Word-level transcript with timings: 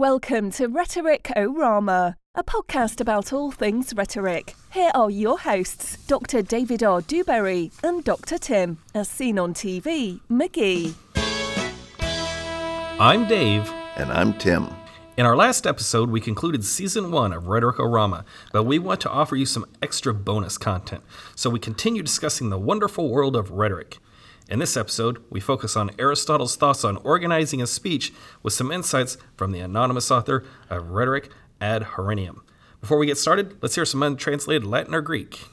welcome 0.00 0.50
to 0.50 0.66
Rhetoric 0.66 1.24
Orama, 1.36 2.14
a 2.34 2.42
podcast 2.42 3.02
about 3.02 3.34
all 3.34 3.50
things 3.50 3.92
rhetoric. 3.94 4.54
Here 4.72 4.90
are 4.94 5.10
your 5.10 5.38
hosts, 5.38 5.98
Dr. 6.06 6.40
David 6.40 6.82
R. 6.82 7.02
Dewberry 7.02 7.70
and 7.84 8.02
Dr. 8.02 8.38
Tim, 8.38 8.78
as 8.94 9.10
seen 9.10 9.38
on 9.38 9.52
TV, 9.52 10.20
McGee. 10.30 10.94
I'm 12.98 13.28
Dave. 13.28 13.70
And 13.96 14.10
I'm 14.10 14.32
Tim. 14.38 14.70
In 15.18 15.26
our 15.26 15.36
last 15.36 15.66
episode, 15.66 16.08
we 16.08 16.22
concluded 16.22 16.64
season 16.64 17.10
one 17.10 17.34
of 17.34 17.42
Rhetoricorama, 17.42 18.24
but 18.54 18.62
we 18.62 18.78
want 18.78 19.02
to 19.02 19.10
offer 19.10 19.36
you 19.36 19.44
some 19.44 19.66
extra 19.82 20.14
bonus 20.14 20.56
content. 20.56 21.02
So 21.36 21.50
we 21.50 21.58
continue 21.58 22.02
discussing 22.02 22.48
the 22.48 22.58
wonderful 22.58 23.10
world 23.10 23.36
of 23.36 23.50
rhetoric. 23.50 23.98
In 24.50 24.58
this 24.58 24.76
episode, 24.76 25.22
we 25.30 25.38
focus 25.38 25.76
on 25.76 25.92
Aristotle's 25.96 26.56
thoughts 26.56 26.82
on 26.82 26.96
organizing 27.04 27.62
a 27.62 27.68
speech 27.68 28.12
with 28.42 28.52
some 28.52 28.72
insights 28.72 29.16
from 29.36 29.52
the 29.52 29.60
anonymous 29.60 30.10
author 30.10 30.44
of 30.68 30.90
Rhetorica 30.90 31.28
ad 31.60 31.82
Herennium. 31.94 32.40
Before 32.80 32.98
we 32.98 33.06
get 33.06 33.16
started, 33.16 33.56
let's 33.62 33.76
hear 33.76 33.84
some 33.84 34.02
untranslated 34.02 34.66
Latin 34.66 34.92
or 34.92 35.02
Greek. 35.02 35.44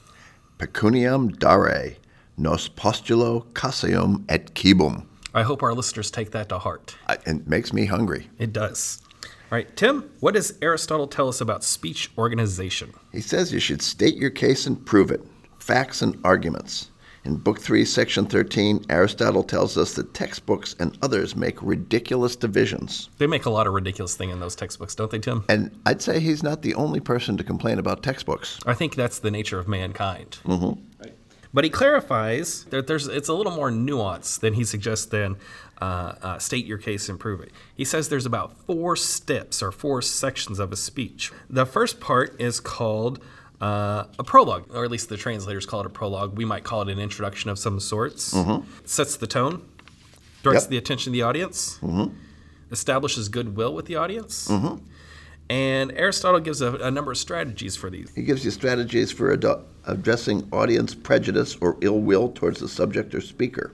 Pecuniam 0.58 1.38
dare, 1.38 1.94
nos 2.36 2.68
postulo 2.68 3.44
caseum 3.54 4.24
et 4.28 4.52
cibum. 4.54 5.06
I 5.32 5.44
hope 5.44 5.62
our 5.62 5.74
listeners 5.74 6.10
take 6.10 6.32
that 6.32 6.48
to 6.48 6.58
heart. 6.58 6.96
It 7.08 7.46
makes 7.46 7.72
me 7.72 7.84
hungry. 7.84 8.28
It 8.36 8.52
does. 8.52 9.00
All 9.22 9.30
right, 9.52 9.76
Tim, 9.76 10.10
what 10.18 10.34
does 10.34 10.58
Aristotle 10.60 11.06
tell 11.06 11.28
us 11.28 11.40
about 11.40 11.62
speech 11.62 12.10
organization? 12.18 12.92
He 13.12 13.20
says 13.20 13.52
you 13.52 13.60
should 13.60 13.80
state 13.80 14.16
your 14.16 14.30
case 14.30 14.66
and 14.66 14.84
prove 14.84 15.12
it, 15.12 15.20
facts 15.60 16.02
and 16.02 16.18
arguments. 16.24 16.90
In 17.28 17.36
Book 17.36 17.60
3, 17.60 17.84
Section 17.84 18.24
13, 18.24 18.86
Aristotle 18.88 19.42
tells 19.42 19.76
us 19.76 19.92
that 19.92 20.14
textbooks 20.14 20.74
and 20.78 20.96
others 21.02 21.36
make 21.36 21.62
ridiculous 21.62 22.34
divisions. 22.34 23.10
They 23.18 23.26
make 23.26 23.44
a 23.44 23.50
lot 23.50 23.66
of 23.66 23.74
ridiculous 23.74 24.16
thing 24.16 24.30
in 24.30 24.40
those 24.40 24.56
textbooks, 24.56 24.94
don't 24.94 25.10
they, 25.10 25.18
Tim? 25.18 25.44
And 25.46 25.78
I'd 25.84 26.00
say 26.00 26.20
he's 26.20 26.42
not 26.42 26.62
the 26.62 26.74
only 26.74 27.00
person 27.00 27.36
to 27.36 27.44
complain 27.44 27.78
about 27.78 28.02
textbooks. 28.02 28.58
I 28.64 28.72
think 28.72 28.94
that's 28.94 29.18
the 29.18 29.30
nature 29.30 29.58
of 29.58 29.68
mankind. 29.68 30.38
Mm-hmm. 30.46 31.02
Right. 31.02 31.12
But 31.52 31.64
he 31.64 31.70
clarifies 31.70 32.64
that 32.70 32.86
there's 32.86 33.06
it's 33.06 33.28
a 33.28 33.34
little 33.34 33.52
more 33.52 33.70
nuanced 33.70 34.40
than 34.40 34.54
he 34.54 34.64
suggests 34.64 35.04
than 35.04 35.36
uh, 35.82 36.14
uh, 36.22 36.38
state 36.38 36.64
your 36.64 36.78
case 36.78 37.10
and 37.10 37.20
prove 37.20 37.42
it. 37.42 37.52
He 37.74 37.84
says 37.84 38.08
there's 38.08 38.24
about 38.24 38.56
four 38.66 38.96
steps 38.96 39.62
or 39.62 39.70
four 39.70 40.00
sections 40.00 40.58
of 40.58 40.72
a 40.72 40.76
speech. 40.76 41.30
The 41.50 41.66
first 41.66 42.00
part 42.00 42.40
is 42.40 42.58
called 42.58 43.22
uh, 43.60 44.04
a 44.18 44.24
prologue, 44.24 44.64
or 44.74 44.84
at 44.84 44.90
least 44.90 45.08
the 45.08 45.16
translators 45.16 45.66
call 45.66 45.80
it 45.80 45.86
a 45.86 45.90
prologue. 45.90 46.36
We 46.36 46.44
might 46.44 46.64
call 46.64 46.82
it 46.82 46.88
an 46.88 46.98
introduction 46.98 47.50
of 47.50 47.58
some 47.58 47.80
sorts. 47.80 48.34
Mm-hmm. 48.34 48.68
Sets 48.84 49.16
the 49.16 49.26
tone, 49.26 49.66
directs 50.42 50.64
Yep. 50.64 50.70
the 50.70 50.76
attention 50.78 51.10
of 51.10 51.14
the 51.14 51.22
audience, 51.22 51.78
Mm-hmm. 51.82 52.14
establishes 52.70 53.28
goodwill 53.28 53.74
with 53.74 53.86
the 53.86 53.96
audience. 53.96 54.48
Mm-hmm. 54.48 54.84
And 55.50 55.92
Aristotle 55.92 56.40
gives 56.40 56.60
a, 56.60 56.74
a 56.76 56.90
number 56.90 57.10
of 57.10 57.18
strategies 57.18 57.74
for 57.74 57.88
these. 57.90 58.12
He 58.14 58.22
gives 58.22 58.44
you 58.44 58.50
strategies 58.50 59.10
for 59.10 59.32
ad- 59.32 59.44
addressing 59.86 60.46
audience 60.52 60.94
prejudice 60.94 61.56
or 61.60 61.78
ill 61.80 62.00
will 62.00 62.30
towards 62.30 62.60
the 62.60 62.68
subject 62.68 63.14
or 63.14 63.20
speaker. 63.22 63.72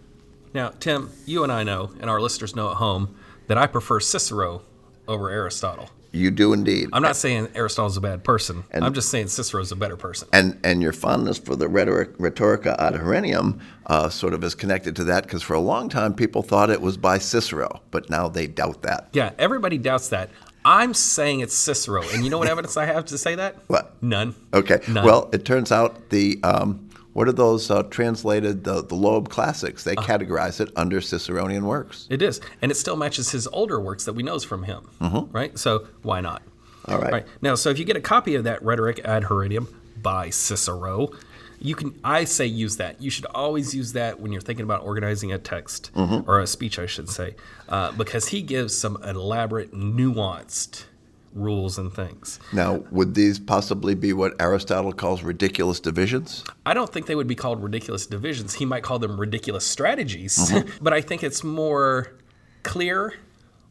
Now, 0.54 0.68
Tim, 0.78 1.10
you 1.26 1.42
and 1.42 1.50
I 1.50 1.64
know, 1.64 1.90
and 2.00 2.08
our 2.08 2.20
listeners 2.20 2.54
know 2.54 2.70
at 2.70 2.76
home, 2.76 3.16
that 3.48 3.58
I 3.58 3.66
prefer 3.66 3.98
Cicero 3.98 4.62
over 5.08 5.28
Aristotle. 5.30 5.90
You 6.14 6.30
do 6.30 6.52
indeed. 6.52 6.88
I'm 6.92 7.02
not 7.02 7.16
saying 7.16 7.48
Aristotle's 7.54 7.96
a 7.96 8.00
bad 8.00 8.22
person. 8.24 8.64
And- 8.70 8.84
I'm 8.84 8.94
just 8.94 9.08
saying 9.10 9.28
Cicero's 9.28 9.72
a 9.72 9.76
better 9.76 9.96
person. 9.96 10.28
And 10.32 10.58
and 10.62 10.80
your 10.80 10.92
fondness 10.92 11.38
for 11.38 11.56
the 11.56 11.68
rhetoric, 11.68 12.16
Rhetorica 12.18 12.76
ad 12.78 12.94
Herennium 12.94 13.60
uh, 13.86 14.08
sort 14.08 14.32
of 14.32 14.44
is 14.44 14.54
connected 14.54 14.94
to 14.96 15.04
that 15.04 15.24
because 15.24 15.42
for 15.42 15.54
a 15.54 15.60
long 15.60 15.88
time 15.88 16.14
people 16.14 16.42
thought 16.42 16.70
it 16.70 16.80
was 16.80 16.96
by 16.96 17.18
Cicero, 17.18 17.80
but 17.90 18.08
now 18.08 18.28
they 18.28 18.46
doubt 18.46 18.82
that. 18.82 19.08
yeah, 19.12 19.32
everybody 19.38 19.76
doubts 19.76 20.08
that. 20.10 20.30
I'm 20.66 20.94
saying 20.94 21.40
it's 21.40 21.52
Cicero. 21.54 22.02
And 22.14 22.24
you 22.24 22.30
know 22.30 22.38
what 22.38 22.48
evidence 22.48 22.78
I 22.78 22.86
have 22.86 23.04
to 23.06 23.18
say 23.18 23.34
that? 23.34 23.56
What? 23.66 24.02
None. 24.02 24.34
Okay. 24.54 24.80
None. 24.88 25.04
Well, 25.04 25.28
it 25.32 25.44
turns 25.44 25.70
out 25.70 26.08
the 26.08 26.40
um, 26.42 26.83
what 27.14 27.26
are 27.26 27.32
those 27.32 27.70
uh, 27.70 27.82
translated 27.84 28.64
the 28.64 28.82
the 28.84 28.94
Loeb 28.94 29.28
classics? 29.30 29.82
They 29.84 29.96
Uh. 29.96 30.02
categorize 30.02 30.60
it 30.60 30.70
under 30.76 31.00
Ciceronian 31.00 31.62
works. 31.62 32.06
It 32.10 32.20
is. 32.20 32.40
And 32.60 32.70
it 32.70 32.74
still 32.76 32.96
matches 32.96 33.30
his 33.30 33.46
older 33.48 33.80
works 33.80 34.04
that 34.04 34.12
we 34.12 34.22
knows 34.22 34.44
from 34.44 34.64
him. 34.64 34.82
Right? 35.32 35.58
So 35.58 35.86
why 36.02 36.20
not? 36.20 36.42
Mm-hmm. 36.42 36.92
All 36.92 36.98
right. 37.00 37.26
Now, 37.40 37.54
so 37.54 37.70
if 37.70 37.78
you 37.78 37.84
get 37.86 37.96
a 37.96 38.00
copy 38.02 38.34
of 38.34 38.44
that 38.44 38.60
Rhetorica 38.62 39.02
ad 39.06 39.22
Herennium 39.24 39.68
by 40.02 40.28
Cicero, 40.28 41.08
you 41.58 41.74
can, 41.74 41.98
I 42.04 42.24
say, 42.24 42.44
use 42.44 42.76
that. 42.76 43.00
You 43.00 43.08
should 43.08 43.24
always 43.26 43.74
use 43.74 43.94
that 43.94 44.20
when 44.20 44.32
you're 44.32 44.42
thinking 44.42 44.64
about 44.64 44.82
organizing 44.82 45.32
a 45.32 45.38
text 45.38 45.90
Mm-hmm. 45.94 46.28
or 46.28 46.40
a 46.40 46.46
speech, 46.46 46.78
I 46.78 46.84
should 46.84 47.08
say, 47.08 47.36
uh, 47.70 47.92
because 47.92 48.26
he 48.28 48.42
gives 48.42 48.76
some 48.76 48.98
elaborate, 49.02 49.72
nuanced 49.72 50.84
rules 51.34 51.78
and 51.78 51.92
things. 51.92 52.38
Now, 52.52 52.84
would 52.90 53.14
these 53.14 53.38
possibly 53.38 53.94
be 53.94 54.12
what 54.12 54.34
Aristotle 54.40 54.92
calls 54.92 55.22
ridiculous 55.22 55.80
divisions? 55.80 56.44
I 56.64 56.74
don't 56.74 56.92
think 56.92 57.06
they 57.06 57.14
would 57.14 57.26
be 57.26 57.34
called 57.34 57.62
ridiculous 57.62 58.06
divisions. 58.06 58.54
He 58.54 58.64
might 58.64 58.82
call 58.82 58.98
them 58.98 59.20
ridiculous 59.20 59.66
strategies, 59.66 60.36
mm-hmm. 60.36 60.68
but 60.82 60.92
I 60.92 61.00
think 61.00 61.22
it's 61.22 61.42
more 61.44 62.14
clear, 62.62 63.14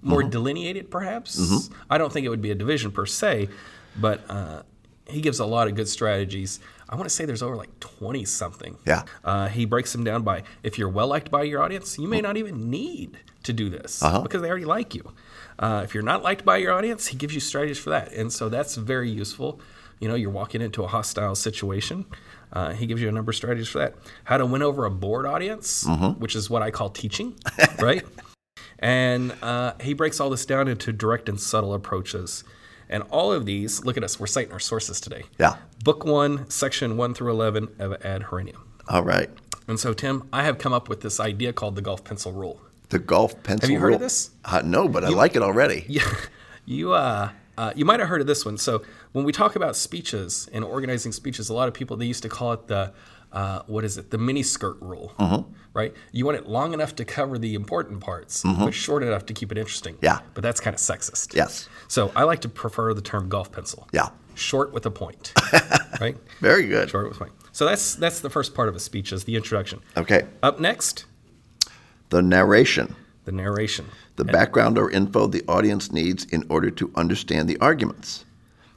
more 0.02 0.22
mm-hmm. 0.22 0.30
delineated, 0.30 0.92
perhaps. 0.92 1.40
Mm-hmm. 1.40 1.74
I 1.90 1.98
don't 1.98 2.12
think 2.12 2.26
it 2.26 2.30
would 2.30 2.42
be 2.42 2.52
a 2.52 2.56
division 2.56 2.92
per 2.92 3.06
se, 3.06 3.50
but 3.96 4.22
uh, 4.30 4.64
he 5.08 5.22
gives 5.22 5.40
a 5.40 5.46
lot 5.46 5.68
of 5.68 5.76
good 5.76 5.88
strategies. 5.88 6.60
I 6.90 6.96
want 6.96 7.06
to 7.06 7.10
say 7.10 7.26
there's 7.26 7.42
over 7.42 7.56
like 7.56 7.80
20 7.80 8.26
something. 8.26 8.78
Yeah. 8.86 9.04
Uh, 9.24 9.48
he 9.48 9.66
breaks 9.66 9.92
them 9.92 10.04
down 10.04 10.24
by 10.24 10.44
if 10.64 10.78
you're 10.78 10.90
well 10.90 11.08
liked 11.08 11.32
by 11.32 11.44
your 11.44 11.62
audience, 11.62 11.98
you 11.98 12.08
may 12.08 12.22
not 12.22 12.38
even 12.38 12.70
need 12.70 13.18
to 13.44 13.54
do 13.54 13.70
this 13.70 14.02
uh-huh. 14.02 14.22
because 14.22 14.42
they 14.42 14.50
already 14.50 14.66
like 14.66 14.94
you. 14.94 15.12
Uh, 15.64 15.82
if 15.82 15.94
you're 15.94 16.04
not 16.04 16.24
liked 16.24 16.44
by 16.44 16.58
your 16.58 16.74
audience, 16.74 17.08
he 17.08 17.16
gives 17.16 17.34
you 17.34 17.40
strategies 17.40 17.80
for 17.80 17.90
that. 17.90 18.12
And 18.12 18.34
so 18.34 18.50
that's 18.50 18.76
very 18.76 19.10
useful. 19.10 19.62
You 20.02 20.10
know, 20.10 20.16
you're 20.16 20.30
walking 20.30 20.62
into 20.62 20.84
a 20.84 20.88
hostile 20.88 21.36
situation. 21.36 22.06
Uh, 22.52 22.74
he 22.74 22.86
gives 22.86 23.02
you 23.02 23.08
a 23.08 23.14
number 23.14 23.30
of 23.30 23.38
strategies 23.38 23.70
for 23.70 23.80
that. 23.80 23.96
How 24.26 24.36
to 24.36 24.46
win 24.46 24.62
over 24.62 24.84
a 24.84 24.92
bored 24.92 25.26
audience, 25.26 25.86
which 26.18 26.36
is 26.36 26.50
what 26.50 26.62
I 26.62 26.70
call 26.70 26.90
teaching, 26.90 27.40
right? 27.80 28.04
And 28.80 29.34
uh, 29.42 29.76
he 29.80 29.94
breaks 29.94 30.20
all 30.20 30.30
this 30.30 30.46
down 30.46 30.68
into 30.68 30.92
direct 30.92 31.30
and 31.30 31.40
subtle 31.40 31.74
approaches. 31.74 32.44
And 32.90 33.04
all 33.04 33.32
of 33.32 33.46
these, 33.46 33.86
look 33.86 33.96
at 33.96 34.04
us, 34.04 34.20
we're 34.20 34.28
citing 34.28 34.52
our 34.52 34.60
sources 34.60 35.00
today. 35.00 35.24
Yeah. 35.40 35.56
Book 35.86 36.04
one, 36.04 36.50
section 36.50 36.98
one 36.98 37.14
through 37.14 37.32
11 37.32 37.70
of 37.80 37.94
Ad 38.06 38.24
Herennium. 38.24 38.60
All 38.90 39.04
right. 39.04 39.30
And 39.70 39.80
so, 39.80 39.94
Tim, 39.94 40.28
I 40.34 40.44
have 40.44 40.58
come 40.58 40.74
up 40.74 40.90
with 40.90 41.00
this 41.00 41.22
idea 41.22 41.54
called 41.54 41.78
the 41.78 41.82
golf 41.82 42.04
pencil 42.04 42.34
rule. 42.34 42.60
The 42.94 43.00
golf 43.00 43.42
pencil. 43.44 43.68
Have 43.68 43.72
you 43.74 43.80
heard 43.80 43.94
of 43.96 44.00
rule. 44.00 44.08
this? 44.08 44.30
Uh, 44.46 44.62
no, 44.64 44.88
but 44.88 45.04
I 45.04 45.10
like 45.10 45.36
it 45.36 45.42
already. 45.42 45.86
You, 45.90 46.02
you, 46.66 46.94
uh, 46.94 47.30
uh, 47.58 47.74
you 47.76 47.84
might 47.86 48.00
have 48.00 48.08
heard 48.08 48.22
of 48.22 48.28
this 48.28 48.46
one. 48.46 48.58
So, 48.58 48.84
when 49.12 49.26
we 49.26 49.32
talk 49.34 49.56
about 49.58 49.76
speeches 49.76 50.48
and 50.54 50.64
organizing 50.64 51.12
speeches, 51.12 51.50
a 51.50 51.54
lot 51.54 51.68
of 51.68 51.74
people 51.74 51.98
they 51.98 52.06
used 52.06 52.24
to 52.24 52.30
call 52.30 52.54
it 52.54 52.68
the 52.68 52.94
uh, 53.34 53.64
what 53.68 53.84
is 53.84 53.98
it? 53.98 54.12
The 54.12 54.18
mini 54.18 54.44
skirt 54.44 54.78
rule, 54.80 55.12
Mm-hmm. 55.20 55.52
right? 55.74 55.94
You 56.12 56.26
want 56.26 56.38
it 56.38 56.48
long 56.48 56.74
enough 56.74 56.96
to 56.98 57.04
cover 57.06 57.38
the 57.40 57.56
important 57.56 58.00
parts, 58.00 58.44
but 58.44 58.72
short 58.72 59.02
enough 59.04 59.26
to 59.26 59.34
keep 59.34 59.52
it 59.52 59.58
interesting. 59.58 59.98
Yeah. 60.02 60.20
But 60.36 60.42
that's 60.44 60.60
kind 60.62 60.74
of 60.76 60.80
sexist. 60.80 61.34
Yes. 61.36 61.68
So 61.88 62.12
I 62.16 62.24
like 62.24 62.42
to 62.42 62.50
prefer 62.50 62.94
the 62.94 63.02
term 63.02 63.28
golf 63.28 63.52
pencil. 63.52 63.88
Yeah. 63.92 64.10
Short 64.36 64.72
with 64.72 64.86
a 64.86 64.92
point, 64.92 65.34
right? 66.00 66.16
Very 66.40 66.68
good. 66.68 66.90
Short 66.92 67.08
with 67.08 67.18
a 67.18 67.20
point. 67.20 67.34
So 67.52 67.66
that's 67.66 67.96
that's 67.96 68.20
the 68.22 68.30
first 68.30 68.54
part 68.56 68.70
of 68.70 68.76
a 68.76 68.80
speech 68.80 69.12
is 69.12 69.24
the 69.26 69.36
introduction. 69.36 69.82
Okay. 69.98 70.28
Up 70.44 70.60
next, 70.60 71.06
The 72.14 72.22
narration. 72.22 72.96
the 73.26 73.32
narration. 73.32 73.86
The 74.18 74.26
background 74.26 74.78
or 74.78 74.92
info 74.92 75.26
the 75.26 75.44
audience 75.48 75.92
needs 75.92 76.26
in 76.26 76.46
order 76.48 76.70
to 76.70 76.92
understand 76.94 77.50
the 77.50 77.58
arguments. 77.58 78.24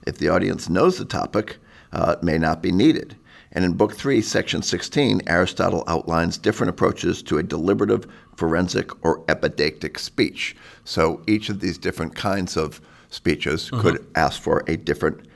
If 0.07 0.17
the 0.17 0.31
audience 0.31 0.71
knows 0.71 0.97
the 0.97 1.05
topic, 1.05 1.59
uh, 1.93 2.17
it 2.17 2.23
may 2.25 2.39
not 2.39 2.63
be 2.63 2.73
needed. 2.73 3.15
And 3.53 3.63
in 3.63 3.75
Book 3.75 3.93
3, 3.95 4.23
Section 4.23 4.63
16, 4.63 5.21
Aristotle 5.27 5.85
outlines 5.87 6.39
different 6.39 6.71
approaches 6.71 7.23
to 7.25 7.37
a 7.37 7.43
deliberative, 7.43 8.07
forensic, 8.37 9.05
or 9.05 9.21
epideictic 9.27 9.99
speech. 9.99 10.57
So 10.85 11.21
each 11.27 11.51
of 11.51 11.61
these 11.61 11.77
different 11.77 12.15
kinds 12.15 12.57
of 12.57 12.81
speeches 13.11 13.69
could 13.71 14.07
ask 14.15 14.41
for 14.41 14.65
a 14.67 14.79
different 14.79 15.27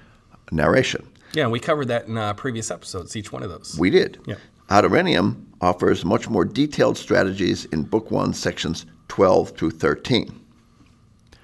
narration. 0.53 1.07
Yeah, 1.35 1.49
we 1.49 1.61
covered 1.61 1.89
that 1.89 2.07
in 2.07 2.17
uh, 2.17 2.33
previous 2.33 2.71
episodes, 2.71 3.15
each 3.15 3.31
one 3.31 3.43
of 3.43 3.51
those. 3.51 3.77
We 3.79 3.91
did. 3.91 4.19
Yeah. 4.27 4.37
Ad 4.71 4.85
offers 5.61 6.05
much 6.05 6.29
more 6.29 6.45
detailed 6.45 6.97
strategies 6.97 7.65
in 7.67 7.83
Book 7.83 8.11
1, 8.13 8.33
Sections 8.33 8.87
12 9.09 9.51
through 9.51 9.73
13. 9.73 10.41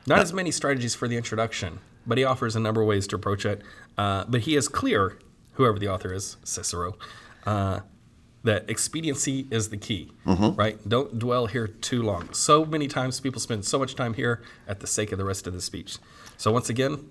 Not 0.07 0.21
as 0.21 0.33
many 0.33 0.53
strategies 0.53 0.95
for 0.95 1.09
the 1.09 1.17
introduction, 1.17 1.81
but 2.07 2.19
he 2.19 2.25
offers 2.25 2.55
a 2.55 2.61
number 2.61 2.83
of 2.83 2.87
ways 2.87 3.09
to 3.09 3.17
approach 3.17 3.45
it. 3.45 3.63
Uh, 3.99 4.25
but 4.29 4.43
he 4.43 4.55
is 4.55 4.69
clear, 4.69 5.19
whoever 5.55 5.79
the 5.79 5.89
author 5.89 6.15
is, 6.15 6.37
Cicero, 6.45 6.97
uh, 7.45 7.81
that 8.45 8.71
expediency 8.71 9.49
is 9.51 9.71
the 9.71 9.77
key, 9.77 10.13
right? 10.25 10.89
Don't 10.89 11.19
dwell 11.19 11.47
here 11.47 11.67
too 11.67 12.03
long. 12.03 12.33
So 12.33 12.65
many 12.65 12.87
times 12.87 13.19
people 13.19 13.41
spend 13.41 13.65
so 13.65 13.77
much 13.77 13.97
time 13.97 14.15
here 14.15 14.41
at 14.69 14.79
the 14.79 14.87
sake 14.87 15.11
of 15.11 15.19
the 15.19 15.25
rest 15.25 15.49
of 15.49 15.53
the 15.53 15.61
speech. 15.61 15.99
So 16.37 16.53
once 16.53 16.71
again, 16.71 17.11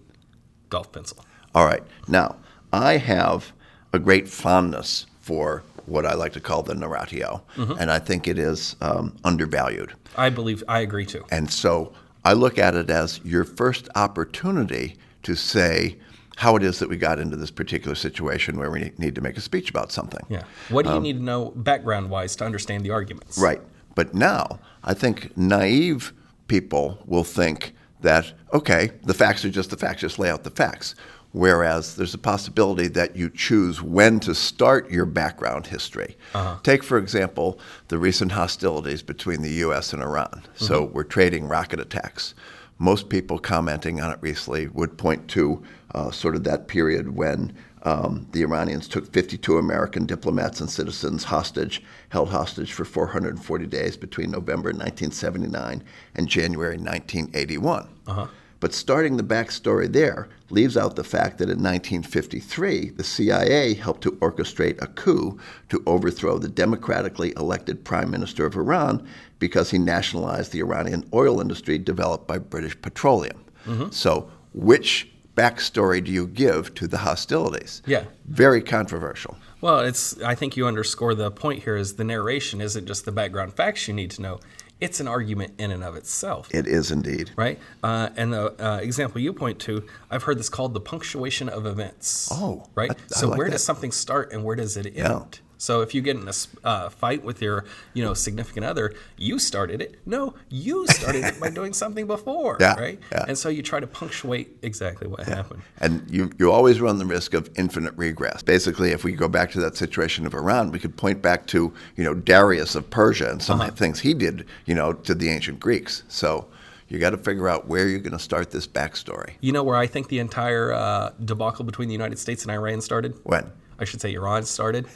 golf 0.69 0.93
pencil. 0.93 1.25
All 1.53 1.65
right. 1.65 1.83
Now, 2.07 2.37
I 2.71 2.97
have 2.97 3.51
a 3.91 3.99
great 3.99 4.29
fondness 4.29 5.07
for 5.19 5.63
what 5.85 6.05
I 6.05 6.13
like 6.13 6.33
to 6.33 6.39
call 6.39 6.63
the 6.63 6.73
narratio, 6.73 7.41
and 7.79 7.91
I 7.91 7.99
think 7.99 8.27
it 8.27 8.37
is 8.39 8.75
um, 8.81 9.15
undervalued. 9.23 9.93
I 10.17 10.29
believe 10.29 10.63
I 10.67 10.79
agree 10.79 11.05
too. 11.05 11.25
And 11.31 11.51
so 11.51 11.93
I 12.23 12.33
look 12.33 12.57
at 12.57 12.75
it 12.75 12.89
as 12.89 13.19
your 13.23 13.43
first 13.43 13.87
opportunity 13.95 14.95
to 15.23 15.35
say 15.35 15.97
how 16.37 16.55
it 16.55 16.63
is 16.63 16.79
that 16.79 16.89
we 16.89 16.97
got 16.97 17.19
into 17.19 17.37
this 17.37 17.51
particular 17.51 17.95
situation 17.95 18.57
where 18.57 18.69
we 18.69 18.91
need 18.97 19.15
to 19.15 19.21
make 19.21 19.37
a 19.37 19.41
speech 19.41 19.69
about 19.69 19.91
something. 19.91 20.25
Yeah. 20.29 20.43
What 20.69 20.85
do 20.85 20.91
you 20.91 20.97
um, 20.97 21.03
need 21.03 21.17
to 21.17 21.23
know 21.23 21.51
background 21.55 22.09
wise 22.09 22.35
to 22.37 22.45
understand 22.45 22.83
the 22.83 22.91
arguments? 22.91 23.37
Right. 23.37 23.61
But 23.95 24.13
now, 24.13 24.59
I 24.83 24.93
think 24.93 25.35
naive 25.37 26.13
people 26.47 26.99
will 27.05 27.23
think 27.23 27.73
that, 28.01 28.33
okay, 28.53 28.91
the 29.03 29.13
facts 29.13 29.45
are 29.45 29.49
just 29.49 29.69
the 29.69 29.77
facts, 29.77 30.01
just 30.01 30.19
lay 30.19 30.29
out 30.29 30.43
the 30.43 30.51
facts. 30.51 30.95
Whereas 31.35 31.97
there's 31.97 32.13
a 32.13 32.17
possibility 32.17 32.87
that 32.87 33.17
you 33.17 33.29
choose 33.29 33.81
when 33.81 34.21
to 34.21 34.33
start 34.33 34.89
your 34.89 35.05
background 35.05 35.67
history. 35.67 36.15
Uh-huh. 36.33 36.59
Take, 36.63 36.81
for 36.81 36.97
example, 36.97 37.59
the 37.89 37.97
recent 37.97 38.31
hostilities 38.31 39.03
between 39.03 39.41
the 39.41 39.51
U.S. 39.65 39.91
and 39.91 40.01
Iran. 40.01 40.29
Mm-hmm. 40.31 40.63
So 40.63 40.85
we're 40.85 41.03
trading 41.03 41.49
rocket 41.49 41.81
attacks. 41.81 42.35
Most 42.77 43.09
people 43.09 43.37
commenting 43.37 43.99
on 43.99 44.11
it 44.11 44.19
recently 44.21 44.69
would 44.69 44.97
point 44.97 45.27
to 45.31 45.61
uh, 45.93 46.09
sort 46.09 46.35
of 46.35 46.45
that 46.45 46.69
period 46.69 47.17
when 47.17 47.53
um, 47.83 48.27
the 48.31 48.41
Iranians 48.41 48.87
took 48.87 49.11
52 49.11 49.57
American 49.57 50.05
diplomats 50.05 50.61
and 50.61 50.69
citizens 50.69 51.25
hostage, 51.25 51.83
held 52.07 52.29
hostage 52.29 52.71
for 52.71 52.85
440 52.85 53.65
days 53.65 53.97
between 53.97 54.31
November 54.31 54.69
1979 54.69 55.83
and 56.15 56.27
January 56.29 56.77
1981. 56.77 57.89
Uh-huh. 58.07 58.27
But 58.59 58.73
starting 58.73 59.17
the 59.17 59.23
backstory 59.23 59.91
there 59.91 60.29
leaves 60.49 60.77
out 60.77 60.95
the 60.95 61.03
fact 61.03 61.37
that 61.37 61.49
in 61.49 61.61
1953, 61.61 62.91
the 62.91 63.03
CIA 63.03 63.73
helped 63.73 64.01
to 64.01 64.11
orchestrate 64.13 64.81
a 64.81 64.87
coup 64.87 65.37
to 65.69 65.83
overthrow 65.85 66.37
the 66.37 66.49
democratically 66.49 67.33
elected 67.35 67.83
Prime 67.83 68.09
Minister 68.09 68.45
of 68.45 68.55
Iran 68.55 69.07
because 69.39 69.71
he 69.71 69.77
nationalized 69.77 70.51
the 70.51 70.61
Iranian 70.61 71.07
oil 71.13 71.41
industry 71.41 71.77
developed 71.77 72.27
by 72.27 72.37
British 72.37 72.79
Petroleum. 72.81 73.43
Mm-hmm. 73.65 73.89
So, 73.89 74.29
which 74.53 75.11
backstory 75.35 76.03
do 76.03 76.11
you 76.11 76.27
give 76.27 76.73
to 76.75 76.87
the 76.87 76.99
hostilities? 76.99 77.81
Yeah. 77.85 78.05
Very 78.25 78.61
controversial. 78.61 79.37
Well, 79.61 79.79
it's 79.79 80.21
I 80.21 80.35
think 80.35 80.55
you 80.55 80.67
underscore 80.67 81.15
the 81.15 81.31
point 81.31 81.63
here 81.63 81.75
is 81.75 81.95
the 81.95 82.03
narration 82.03 82.61
isn't 82.61 82.85
just 82.85 83.05
the 83.05 83.11
background 83.11 83.53
facts 83.53 83.87
you 83.87 83.93
need 83.93 84.11
to 84.11 84.21
know 84.21 84.39
it's 84.81 84.99
an 84.99 85.07
argument 85.07 85.53
in 85.57 85.71
and 85.71 85.83
of 85.83 85.95
itself. 85.95 86.53
It 86.53 86.67
is 86.67 86.91
indeed. 86.91 87.31
Right? 87.35 87.59
Uh, 87.83 88.09
and 88.15 88.33
the 88.33 88.63
uh, 88.63 88.77
example 88.77 89.21
you 89.21 89.33
point 89.33 89.59
to, 89.61 89.85
I've 90.11 90.23
heard 90.23 90.37
this 90.37 90.49
called 90.49 90.73
the 90.73 90.81
punctuation 90.81 91.49
of 91.49 91.65
events. 91.65 92.29
Oh. 92.31 92.65
Right? 92.75 92.91
I, 92.91 92.93
I 92.93 92.97
so, 93.07 93.29
like 93.29 93.37
where 93.37 93.47
that. 93.47 93.53
does 93.53 93.63
something 93.63 93.91
start 93.91 94.33
and 94.33 94.43
where 94.43 94.55
does 94.55 94.77
it 94.77 94.87
end? 94.87 94.95
Yeah. 94.95 95.23
So 95.57 95.81
if 95.81 95.93
you 95.93 96.01
get 96.01 96.17
in 96.17 96.27
a 96.27 96.33
uh, 96.67 96.89
fight 96.89 97.23
with 97.23 97.41
your, 97.41 97.65
you 97.93 98.03
know, 98.03 98.13
significant 98.13 98.65
other, 98.65 98.93
you 99.17 99.39
started 99.39 99.81
it. 99.81 99.99
No, 100.05 100.33
you 100.49 100.87
started 100.87 101.23
it 101.23 101.39
by 101.39 101.49
doing 101.49 101.73
something 101.73 102.07
before, 102.07 102.57
yeah, 102.61 102.75
right? 102.75 102.99
Yeah. 103.11 103.25
And 103.27 103.37
so 103.37 103.49
you 103.49 103.61
try 103.61 103.79
to 103.79 103.87
punctuate 103.87 104.57
exactly 104.61 105.07
what 105.07 105.21
yeah. 105.21 105.35
happened. 105.35 105.61
And 105.79 106.05
you 106.09 106.31
you 106.37 106.51
always 106.51 106.81
run 106.81 106.97
the 106.97 107.05
risk 107.05 107.33
of 107.33 107.49
infinite 107.55 107.93
regress. 107.95 108.41
Basically, 108.41 108.91
if 108.91 109.03
we 109.03 109.13
go 109.13 109.27
back 109.27 109.51
to 109.51 109.59
that 109.61 109.75
situation 109.75 110.25
of 110.25 110.33
Iran, 110.33 110.71
we 110.71 110.79
could 110.79 110.95
point 110.97 111.21
back 111.21 111.45
to 111.47 111.73
you 111.95 112.03
know 112.03 112.13
Darius 112.13 112.75
of 112.75 112.89
Persia 112.89 113.29
and 113.31 113.41
some 113.41 113.59
uh-huh. 113.59 113.69
of 113.69 113.75
the 113.75 113.79
things 113.79 113.99
he 113.99 114.13
did, 114.13 114.45
you 114.65 114.75
know, 114.75 114.93
to 114.93 115.15
the 115.15 115.29
ancient 115.29 115.59
Greeks. 115.59 116.03
So 116.07 116.47
you 116.87 116.99
got 116.99 117.11
to 117.11 117.17
figure 117.17 117.49
out 117.49 117.67
where 117.67 117.87
you're 117.87 117.99
going 117.99 118.13
to 118.13 118.19
start 118.19 118.51
this 118.51 118.67
backstory. 118.67 119.33
You 119.41 119.51
know 119.51 119.63
where 119.63 119.75
I 119.75 119.87
think 119.87 120.09
the 120.09 120.19
entire 120.19 120.71
uh, 120.71 121.11
debacle 121.23 121.65
between 121.65 121.87
the 121.87 121.93
United 121.93 122.19
States 122.19 122.43
and 122.43 122.51
Iran 122.51 122.81
started? 122.81 123.15
When? 123.23 123.51
I 123.79 123.85
should 123.85 124.01
say 124.01 124.13
Iran 124.13 124.43
started 124.45 124.87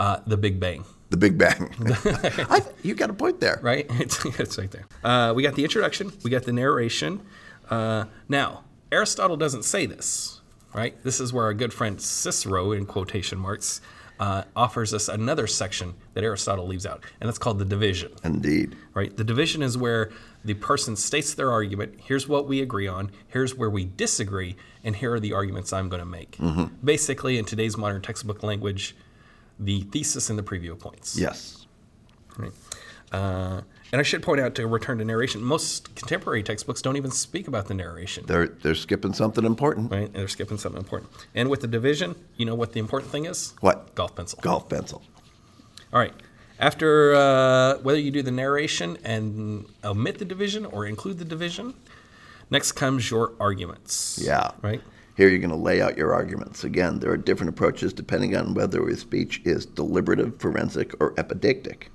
uh, 0.00 0.20
the 0.26 0.36
Big 0.36 0.58
Bang. 0.58 0.84
The 1.10 1.16
Big 1.16 1.36
Bang. 1.36 1.72
I, 2.50 2.62
you 2.82 2.94
got 2.94 3.10
a 3.10 3.12
point 3.12 3.38
there. 3.38 3.60
Right? 3.62 3.86
It's, 4.00 4.24
it's 4.24 4.58
right 4.58 4.70
there. 4.70 4.86
Uh, 5.04 5.32
we 5.36 5.42
got 5.42 5.54
the 5.54 5.62
introduction, 5.62 6.12
we 6.24 6.30
got 6.30 6.44
the 6.44 6.52
narration. 6.52 7.20
Uh, 7.68 8.06
now, 8.28 8.64
Aristotle 8.90 9.36
doesn't 9.36 9.64
say 9.64 9.86
this, 9.86 10.40
right? 10.74 11.00
This 11.04 11.20
is 11.20 11.32
where 11.32 11.44
our 11.44 11.54
good 11.54 11.72
friend 11.72 12.00
Cicero, 12.00 12.72
in 12.72 12.86
quotation 12.86 13.38
marks, 13.38 13.80
uh, 14.18 14.44
offers 14.56 14.92
us 14.92 15.08
another 15.08 15.46
section 15.46 15.94
that 16.14 16.24
Aristotle 16.24 16.66
leaves 16.66 16.86
out, 16.86 17.04
and 17.20 17.28
that's 17.28 17.38
called 17.38 17.58
the 17.58 17.64
division. 17.64 18.12
Indeed. 18.24 18.76
Right? 18.94 19.14
The 19.14 19.24
division 19.24 19.62
is 19.62 19.78
where 19.78 20.10
the 20.44 20.54
person 20.54 20.96
states 20.96 21.34
their 21.34 21.52
argument. 21.52 21.94
Here's 22.02 22.26
what 22.26 22.48
we 22.48 22.60
agree 22.60 22.88
on. 22.88 23.10
Here's 23.28 23.54
where 23.54 23.70
we 23.70 23.84
disagree, 23.84 24.56
and 24.82 24.96
here 24.96 25.12
are 25.12 25.20
the 25.20 25.34
arguments 25.34 25.72
I'm 25.72 25.88
going 25.88 26.00
to 26.00 26.06
make. 26.06 26.32
Mm-hmm. 26.38 26.84
Basically, 26.84 27.38
in 27.38 27.44
today's 27.44 27.76
modern 27.76 28.02
textbook 28.02 28.42
language, 28.42 28.96
the 29.60 29.82
thesis 29.82 30.30
and 30.30 30.38
the 30.38 30.42
preview 30.42 30.76
points. 30.78 31.16
Yes. 31.16 31.66
Right. 32.36 32.52
Uh, 33.12 33.60
and 33.92 33.98
I 33.98 34.02
should 34.02 34.22
point 34.22 34.40
out 34.40 34.54
to 34.54 34.66
return 34.66 34.98
to 34.98 35.04
narration, 35.04 35.42
most 35.42 35.94
contemporary 35.96 36.42
textbooks 36.44 36.80
don't 36.80 36.96
even 36.96 37.10
speak 37.10 37.48
about 37.48 37.66
the 37.66 37.74
narration. 37.74 38.24
They're 38.26 38.46
they're 38.46 38.76
skipping 38.76 39.12
something 39.12 39.44
important. 39.44 39.90
Right, 39.90 40.04
and 40.04 40.14
they're 40.14 40.28
skipping 40.28 40.58
something 40.58 40.80
important. 40.80 41.10
And 41.34 41.50
with 41.50 41.60
the 41.60 41.66
division, 41.66 42.14
you 42.36 42.46
know 42.46 42.54
what 42.54 42.72
the 42.72 42.78
important 42.78 43.10
thing 43.10 43.26
is? 43.26 43.54
What? 43.60 43.94
Golf 43.94 44.14
pencil. 44.14 44.38
Golf 44.42 44.68
pencil. 44.68 45.02
All 45.92 45.98
right. 45.98 46.14
After 46.60 47.14
uh, 47.14 47.78
whether 47.78 47.98
you 47.98 48.10
do 48.10 48.22
the 48.22 48.30
narration 48.30 48.98
and 49.02 49.66
omit 49.82 50.18
the 50.18 50.24
division 50.24 50.66
or 50.66 50.86
include 50.86 51.18
the 51.18 51.24
division, 51.24 51.74
next 52.50 52.72
comes 52.72 53.10
your 53.10 53.32
arguments. 53.40 54.20
Yeah. 54.22 54.52
Right. 54.62 54.82
Here 55.20 55.28
you're 55.28 55.38
going 55.38 55.50
to 55.50 55.56
lay 55.56 55.82
out 55.82 55.98
your 55.98 56.14
arguments. 56.14 56.64
Again, 56.64 57.00
there 57.00 57.10
are 57.10 57.16
different 57.18 57.50
approaches 57.50 57.92
depending 57.92 58.34
on 58.34 58.54
whether 58.54 58.78
your 58.78 58.96
speech 58.96 59.42
is 59.44 59.66
deliberative, 59.66 60.40
forensic, 60.40 60.94
or 60.98 61.12
epideictic. 61.16 61.88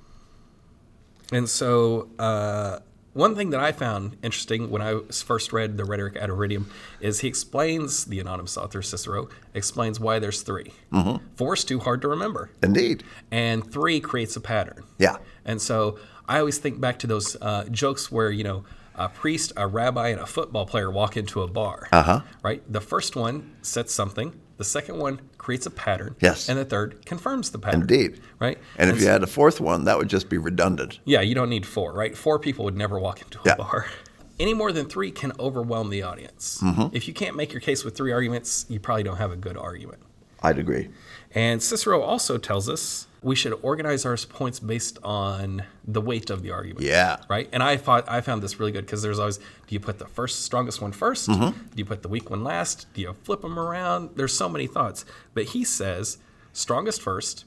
And 1.32 1.48
so, 1.48 2.08
uh, 2.20 2.78
one 3.14 3.34
thing 3.34 3.50
that 3.50 3.58
I 3.58 3.72
found 3.72 4.16
interesting 4.22 4.70
when 4.70 4.80
I 4.80 5.00
first 5.10 5.52
read 5.52 5.76
the 5.76 5.82
Rhetorica 5.82 6.18
ad 6.18 6.30
Herennium 6.30 6.66
is 7.00 7.18
he 7.18 7.26
explains, 7.26 8.04
the 8.04 8.20
anonymous 8.20 8.56
author 8.56 8.80
Cicero 8.80 9.28
explains 9.54 9.98
why 9.98 10.20
there's 10.20 10.42
3 10.42 10.70
mm-hmm. 10.92 11.26
Four 11.34 11.54
is 11.54 11.64
too 11.64 11.80
hard 11.80 12.02
to 12.02 12.08
remember. 12.08 12.50
Indeed. 12.62 13.02
And 13.32 13.68
three 13.68 13.98
creates 13.98 14.36
a 14.36 14.40
pattern. 14.40 14.84
Yeah. 14.98 15.16
And 15.44 15.60
so 15.60 15.98
I 16.28 16.38
always 16.38 16.58
think 16.58 16.80
back 16.80 17.00
to 17.00 17.08
those 17.08 17.36
uh, 17.42 17.64
jokes 17.72 18.12
where, 18.12 18.30
you 18.30 18.44
know, 18.44 18.64
a 18.96 19.08
priest, 19.08 19.52
a 19.56 19.66
rabbi, 19.66 20.08
and 20.08 20.20
a 20.20 20.26
football 20.26 20.66
player 20.66 20.90
walk 20.90 21.16
into 21.16 21.42
a 21.42 21.46
bar. 21.46 21.88
Uh-huh. 21.92 22.22
Right? 22.42 22.62
The 22.70 22.80
first 22.80 23.14
one 23.16 23.56
sets 23.62 23.92
something. 23.92 24.38
The 24.56 24.64
second 24.64 24.98
one 24.98 25.20
creates 25.36 25.66
a 25.66 25.70
pattern. 25.70 26.16
Yes. 26.20 26.48
And 26.48 26.58
the 26.58 26.64
third 26.64 27.04
confirms 27.04 27.50
the 27.50 27.58
pattern. 27.58 27.82
Indeed. 27.82 28.20
Right? 28.38 28.56
And, 28.78 28.88
and 28.88 28.96
if 28.96 29.02
you 29.02 29.08
had 29.08 29.22
a 29.22 29.26
fourth 29.26 29.60
one, 29.60 29.84
that 29.84 29.98
would 29.98 30.08
just 30.08 30.28
be 30.28 30.38
redundant. 30.38 30.98
Yeah, 31.04 31.20
you 31.20 31.34
don't 31.34 31.50
need 31.50 31.66
four, 31.66 31.92
right? 31.92 32.16
Four 32.16 32.38
people 32.38 32.64
would 32.64 32.76
never 32.76 32.98
walk 32.98 33.20
into 33.20 33.38
a 33.38 33.42
yeah. 33.44 33.56
bar. 33.56 33.86
Any 34.38 34.54
more 34.54 34.72
than 34.72 34.86
three 34.86 35.10
can 35.10 35.32
overwhelm 35.38 35.88
the 35.88 36.02
audience. 36.02 36.60
Mm-hmm. 36.62 36.94
If 36.94 37.08
you 37.08 37.14
can't 37.14 37.36
make 37.36 37.52
your 37.52 37.60
case 37.60 37.84
with 37.84 37.96
three 37.96 38.12
arguments, 38.12 38.66
you 38.68 38.78
probably 38.78 39.02
don't 39.02 39.16
have 39.16 39.32
a 39.32 39.36
good 39.36 39.56
argument. 39.56 40.02
I'd 40.46 40.58
agree. 40.58 40.88
And 41.34 41.62
Cicero 41.62 42.00
also 42.00 42.38
tells 42.38 42.68
us 42.68 43.06
we 43.22 43.34
should 43.34 43.58
organize 43.62 44.06
our 44.06 44.16
points 44.16 44.60
based 44.60 44.98
on 45.02 45.64
the 45.84 46.00
weight 46.00 46.30
of 46.30 46.42
the 46.42 46.52
argument. 46.52 46.84
Yeah. 46.84 47.16
Right. 47.28 47.48
And 47.52 47.62
I 47.62 47.76
thought 47.76 48.08
I 48.08 48.20
found 48.20 48.42
this 48.42 48.60
really 48.60 48.72
good 48.72 48.86
because 48.86 49.02
there's 49.02 49.18
always 49.18 49.38
do 49.38 49.42
you 49.74 49.80
put 49.80 49.98
the 49.98 50.06
first 50.06 50.44
strongest 50.44 50.80
one 50.80 50.92
first? 50.92 51.28
mm-hmm. 51.28 51.58
Do 51.58 51.74
you 51.76 51.84
put 51.84 52.02
the 52.02 52.08
weak 52.08 52.30
one 52.30 52.44
last? 52.44 52.86
Do 52.94 53.00
you 53.00 53.14
flip 53.24 53.42
them 53.42 53.58
around? 53.58 54.10
There's 54.14 54.32
so 54.32 54.48
many 54.48 54.66
thoughts. 54.66 55.04
But 55.34 55.46
he 55.46 55.64
says 55.64 56.18
strongest 56.52 57.02
first, 57.02 57.44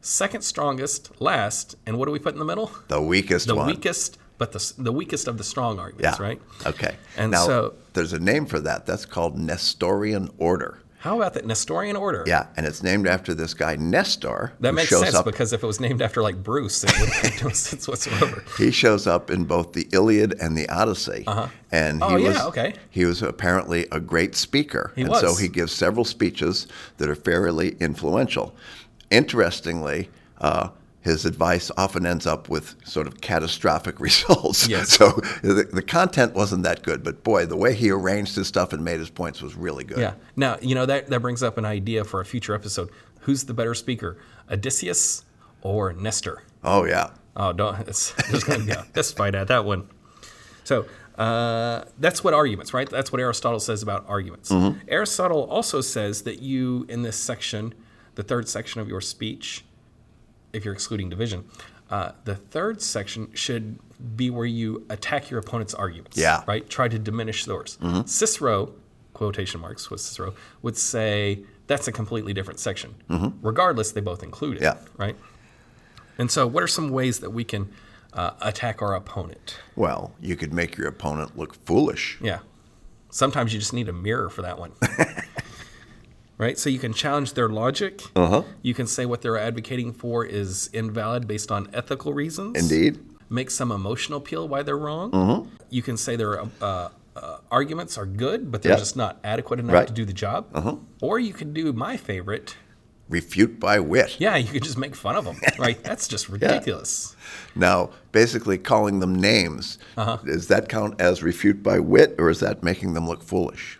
second 0.00 0.42
strongest 0.42 1.20
last, 1.20 1.76
and 1.86 1.98
what 1.98 2.06
do 2.06 2.12
we 2.12 2.18
put 2.18 2.34
in 2.34 2.38
the 2.38 2.44
middle? 2.44 2.72
The 2.88 3.00
weakest 3.00 3.46
the 3.46 3.54
one. 3.54 3.68
The 3.68 3.74
weakest, 3.74 4.18
but 4.38 4.52
the, 4.52 4.72
the 4.76 4.92
weakest 4.92 5.28
of 5.28 5.38
the 5.38 5.44
strong 5.44 5.78
arguments, 5.78 6.18
yeah. 6.18 6.24
right? 6.24 6.42
Okay. 6.66 6.96
And 7.16 7.30
now, 7.30 7.46
so 7.46 7.74
there's 7.92 8.12
a 8.12 8.18
name 8.18 8.46
for 8.46 8.58
that. 8.60 8.86
That's 8.86 9.06
called 9.06 9.38
Nestorian 9.38 10.30
order. 10.38 10.80
How 11.02 11.16
about 11.16 11.34
that 11.34 11.44
Nestorian 11.44 11.96
order? 11.96 12.22
Yeah, 12.28 12.46
and 12.56 12.64
it's 12.64 12.80
named 12.80 13.08
after 13.08 13.34
this 13.34 13.54
guy 13.54 13.74
Nestor. 13.74 14.52
That 14.60 14.72
makes 14.72 14.90
sense 14.90 15.16
up, 15.16 15.24
because 15.24 15.52
if 15.52 15.64
it 15.64 15.66
was 15.66 15.80
named 15.80 16.00
after 16.00 16.22
like 16.22 16.40
Bruce, 16.40 16.84
it 16.84 16.92
wouldn't 16.92 17.24
make 17.24 17.42
no 17.42 17.48
sense 17.52 17.88
whatsoever. 17.88 18.44
He 18.56 18.70
shows 18.70 19.08
up 19.08 19.28
in 19.28 19.44
both 19.44 19.72
the 19.72 19.88
Iliad 19.90 20.40
and 20.40 20.56
the 20.56 20.68
Odyssey, 20.68 21.24
uh-huh. 21.26 21.48
and 21.72 22.04
he 22.04 22.08
oh, 22.08 22.14
was 22.14 22.36
yeah, 22.36 22.46
okay. 22.46 22.74
he 22.88 23.04
was 23.04 23.20
apparently 23.20 23.88
a 23.90 23.98
great 23.98 24.36
speaker, 24.36 24.92
he 24.94 25.02
and 25.02 25.10
was. 25.10 25.20
so 25.20 25.34
he 25.34 25.48
gives 25.48 25.72
several 25.72 26.04
speeches 26.04 26.68
that 26.98 27.08
are 27.08 27.16
fairly 27.16 27.70
influential. 27.80 28.54
Interestingly. 29.10 30.08
Uh, 30.40 30.68
his 31.02 31.26
advice 31.26 31.70
often 31.76 32.06
ends 32.06 32.26
up 32.26 32.48
with 32.48 32.76
sort 32.84 33.06
of 33.06 33.20
catastrophic 33.20 33.98
results. 34.00 34.68
Yes. 34.68 34.90
So 34.90 35.10
the, 35.42 35.68
the, 35.70 35.82
content 35.82 36.34
wasn't 36.34 36.62
that 36.62 36.82
good, 36.82 37.02
but 37.02 37.22
boy, 37.24 37.44
the 37.44 37.56
way 37.56 37.74
he 37.74 37.90
arranged 37.90 38.36
his 38.36 38.46
stuff 38.46 38.72
and 38.72 38.84
made 38.84 39.00
his 39.00 39.10
points 39.10 39.42
was 39.42 39.54
really 39.56 39.84
good. 39.84 39.98
Yeah. 39.98 40.14
Now, 40.36 40.58
you 40.62 40.74
know, 40.74 40.86
that, 40.86 41.08
that 41.08 41.20
brings 41.20 41.42
up 41.42 41.58
an 41.58 41.64
idea 41.64 42.04
for 42.04 42.20
a 42.20 42.24
future 42.24 42.54
episode. 42.54 42.90
Who's 43.20 43.44
the 43.44 43.54
better 43.54 43.74
speaker, 43.74 44.16
Odysseus 44.50 45.24
or 45.60 45.92
Nestor? 45.92 46.44
Oh, 46.62 46.84
yeah. 46.84 47.10
Oh, 47.36 47.52
don't. 47.52 47.76
It's, 47.88 48.12
there's 48.30 48.44
going 48.44 48.60
to 48.60 48.66
be 48.66 48.72
a 48.72 48.82
fist 48.82 49.16
fight 49.16 49.34
at 49.34 49.48
that 49.48 49.64
one. 49.64 49.88
So 50.64 50.86
uh, 51.18 51.84
that's 51.98 52.22
what 52.22 52.32
arguments, 52.32 52.72
right? 52.72 52.88
That's 52.88 53.10
what 53.12 53.20
Aristotle 53.20 53.60
says 53.60 53.82
about 53.82 54.04
arguments. 54.08 54.50
Mm-hmm. 54.50 54.78
Aristotle 54.88 55.44
also 55.44 55.80
says 55.80 56.22
that 56.22 56.40
you, 56.40 56.86
in 56.88 57.02
this 57.02 57.16
section, 57.16 57.74
the 58.14 58.22
third 58.22 58.48
section 58.48 58.80
of 58.80 58.88
your 58.88 59.00
speech, 59.00 59.64
if 60.52 60.64
you're 60.64 60.74
excluding 60.74 61.08
division. 61.08 61.44
Uh, 61.90 62.12
the 62.24 62.34
third 62.34 62.80
section 62.80 63.28
should 63.34 63.78
be 64.16 64.30
where 64.30 64.46
you 64.46 64.86
attack 64.88 65.30
your 65.30 65.38
opponent's 65.38 65.74
arguments. 65.74 66.16
Yeah. 66.16 66.42
Right? 66.46 66.68
Try 66.68 66.88
to 66.88 66.98
diminish 66.98 67.44
theirs. 67.44 67.78
Cicero, 68.06 68.72
quotation 69.12 69.60
marks 69.60 69.90
with 69.90 70.00
Cicero, 70.00 70.34
would 70.62 70.76
say 70.76 71.40
that's 71.66 71.86
a 71.88 71.92
completely 71.92 72.32
different 72.32 72.58
section. 72.60 72.94
Regardless, 73.42 73.92
they 73.92 74.00
both 74.00 74.22
include 74.22 74.56
it. 74.56 74.62
Yeah. 74.62 74.76
Right? 74.96 75.16
And 76.18 76.30
so, 76.30 76.46
what 76.46 76.62
are 76.62 76.68
some 76.68 76.90
ways 76.90 77.20
that 77.20 77.30
we 77.30 77.44
can 77.44 77.72
uh, 78.12 78.32
attack 78.40 78.82
our 78.82 78.94
opponent? 78.94 79.58
Well, 79.76 80.12
you 80.20 80.36
could 80.36 80.52
make 80.52 80.76
your 80.76 80.88
opponent 80.88 81.36
look 81.38 81.54
foolish. 81.54 82.18
Yeah. 82.20 82.40
Sometimes 83.10 83.52
you 83.52 83.60
just 83.60 83.72
need 83.72 83.88
a 83.88 83.92
mirror 83.92 84.30
for 84.30 84.42
that 84.42 84.58
one. 84.58 84.72
right? 86.42 86.58
So 86.58 86.68
you 86.68 86.78
can 86.80 86.92
challenge 86.92 87.34
their 87.34 87.48
logic. 87.48 88.02
Uh-huh. 88.16 88.42
You 88.62 88.74
can 88.74 88.86
say 88.86 89.06
what 89.06 89.22
they're 89.22 89.38
advocating 89.38 89.92
for 89.92 90.24
is 90.26 90.68
invalid 90.72 91.26
based 91.28 91.50
on 91.52 91.70
ethical 91.72 92.12
reasons. 92.12 92.58
Indeed. 92.60 92.98
Make 93.30 93.50
some 93.50 93.70
emotional 93.72 94.18
appeal 94.18 94.48
why 94.48 94.62
they're 94.62 94.76
wrong. 94.76 95.48
You 95.70 95.82
can 95.82 95.96
say 95.96 96.16
their 96.16 96.40
uh, 96.40 96.46
uh, 96.60 96.88
arguments 97.50 97.96
are 97.96 98.06
good, 98.06 98.50
but 98.50 98.62
they're 98.62 98.72
Yep. 98.72 98.78
just 98.78 98.96
not 98.96 99.18
adequate 99.24 99.60
enough 99.60 99.74
Right. 99.74 99.86
to 99.86 99.92
do 99.92 100.04
the 100.04 100.12
job. 100.12 100.46
Uh-huh. 100.52 100.76
Or 101.00 101.18
you 101.18 101.32
can 101.32 101.52
do 101.54 101.72
my 101.72 101.96
favorite. 101.96 102.56
Refute 103.08 103.60
by 103.60 103.78
wit. 103.78 104.16
Yeah, 104.18 104.36
you 104.36 104.50
could 104.50 104.62
just 104.62 104.78
make 104.78 104.94
fun 104.94 105.16
of 105.16 105.24
them. 105.24 105.36
right? 105.58 105.82
That's 105.84 106.08
just 106.08 106.28
ridiculous. 106.28 107.14
Now, 107.54 107.90
basically 108.10 108.58
calling 108.58 109.00
them 109.00 109.14
names, 109.14 109.78
Uh-huh. 109.96 110.18
does 110.24 110.48
that 110.48 110.68
count 110.68 111.00
as 111.00 111.22
refute 111.22 111.62
by 111.62 111.78
wit 111.78 112.14
or 112.18 112.30
is 112.30 112.40
that 112.40 112.62
making 112.62 112.94
them 112.94 113.06
look 113.06 113.22
foolish? 113.22 113.78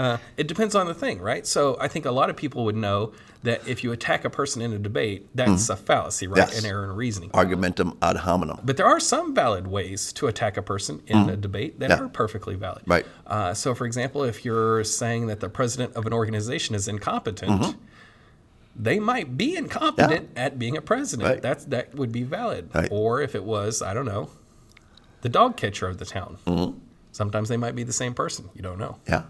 Uh, 0.00 0.16
it 0.36 0.46
depends 0.48 0.74
on 0.74 0.86
the 0.86 0.94
thing, 0.94 1.20
right? 1.20 1.46
So 1.46 1.76
I 1.80 1.88
think 1.88 2.06
a 2.06 2.10
lot 2.10 2.30
of 2.30 2.36
people 2.36 2.64
would 2.64 2.76
know 2.76 3.12
that 3.42 3.66
if 3.68 3.84
you 3.84 3.92
attack 3.92 4.24
a 4.24 4.30
person 4.30 4.62
in 4.62 4.72
a 4.72 4.78
debate, 4.78 5.28
that's 5.34 5.68
a 5.68 5.76
fallacy, 5.76 6.26
right? 6.26 6.38
Yes. 6.38 6.58
An 6.58 6.64
error 6.70 6.84
in 6.84 6.92
reasoning. 6.92 7.30
Argumentum 7.34 7.96
ad 8.00 8.16
hominem. 8.16 8.58
But 8.64 8.76
there 8.78 8.86
are 8.86 9.00
some 9.00 9.34
valid 9.34 9.66
ways 9.66 10.12
to 10.14 10.26
attack 10.26 10.56
a 10.56 10.62
person 10.62 11.02
in 11.06 11.28
a 11.28 11.36
debate 11.36 11.80
that. 11.80 11.90
Yeah. 11.90 12.00
are 12.00 12.08
perfectly 12.08 12.54
valid. 12.54 12.82
Right. 12.86 13.04
Uh, 13.26 13.52
so, 13.52 13.74
for 13.74 13.84
example, 13.86 14.24
if 14.24 14.44
you're 14.44 14.84
saying 14.84 15.26
that 15.26 15.40
the 15.40 15.48
president 15.50 15.94
of 15.96 16.06
an 16.06 16.12
organization 16.14 16.74
is 16.74 16.88
incompetent, 16.88 17.50
Mm-hmm. 17.60 17.78
they 18.76 18.98
might 19.00 19.36
be 19.36 19.56
incompetent 19.56 20.30
at 20.36 20.58
being 20.58 20.76
a 20.76 20.82
president. 20.82 21.28
Right. 21.28 21.42
That's 21.42 21.64
that 21.66 21.94
would 21.94 22.12
be 22.12 22.22
valid. 22.22 22.70
Right. 22.74 22.88
Or 22.90 23.20
if 23.20 23.34
it 23.34 23.44
was, 23.44 23.82
I 23.82 23.92
don't 23.94 24.06
know, 24.06 24.30
the 25.22 25.28
dog 25.28 25.56
catcher 25.56 25.86
of 25.88 25.98
the 25.98 26.04
town. 26.06 26.38
Mm-hmm. 26.46 26.78
Sometimes 27.12 27.48
they 27.48 27.56
might 27.58 27.74
be 27.74 27.82
the 27.84 27.92
same 27.92 28.14
person. 28.14 28.48
You 28.54 28.62
don't 28.62 28.78
know. 28.78 28.96
Yeah. 29.08 29.24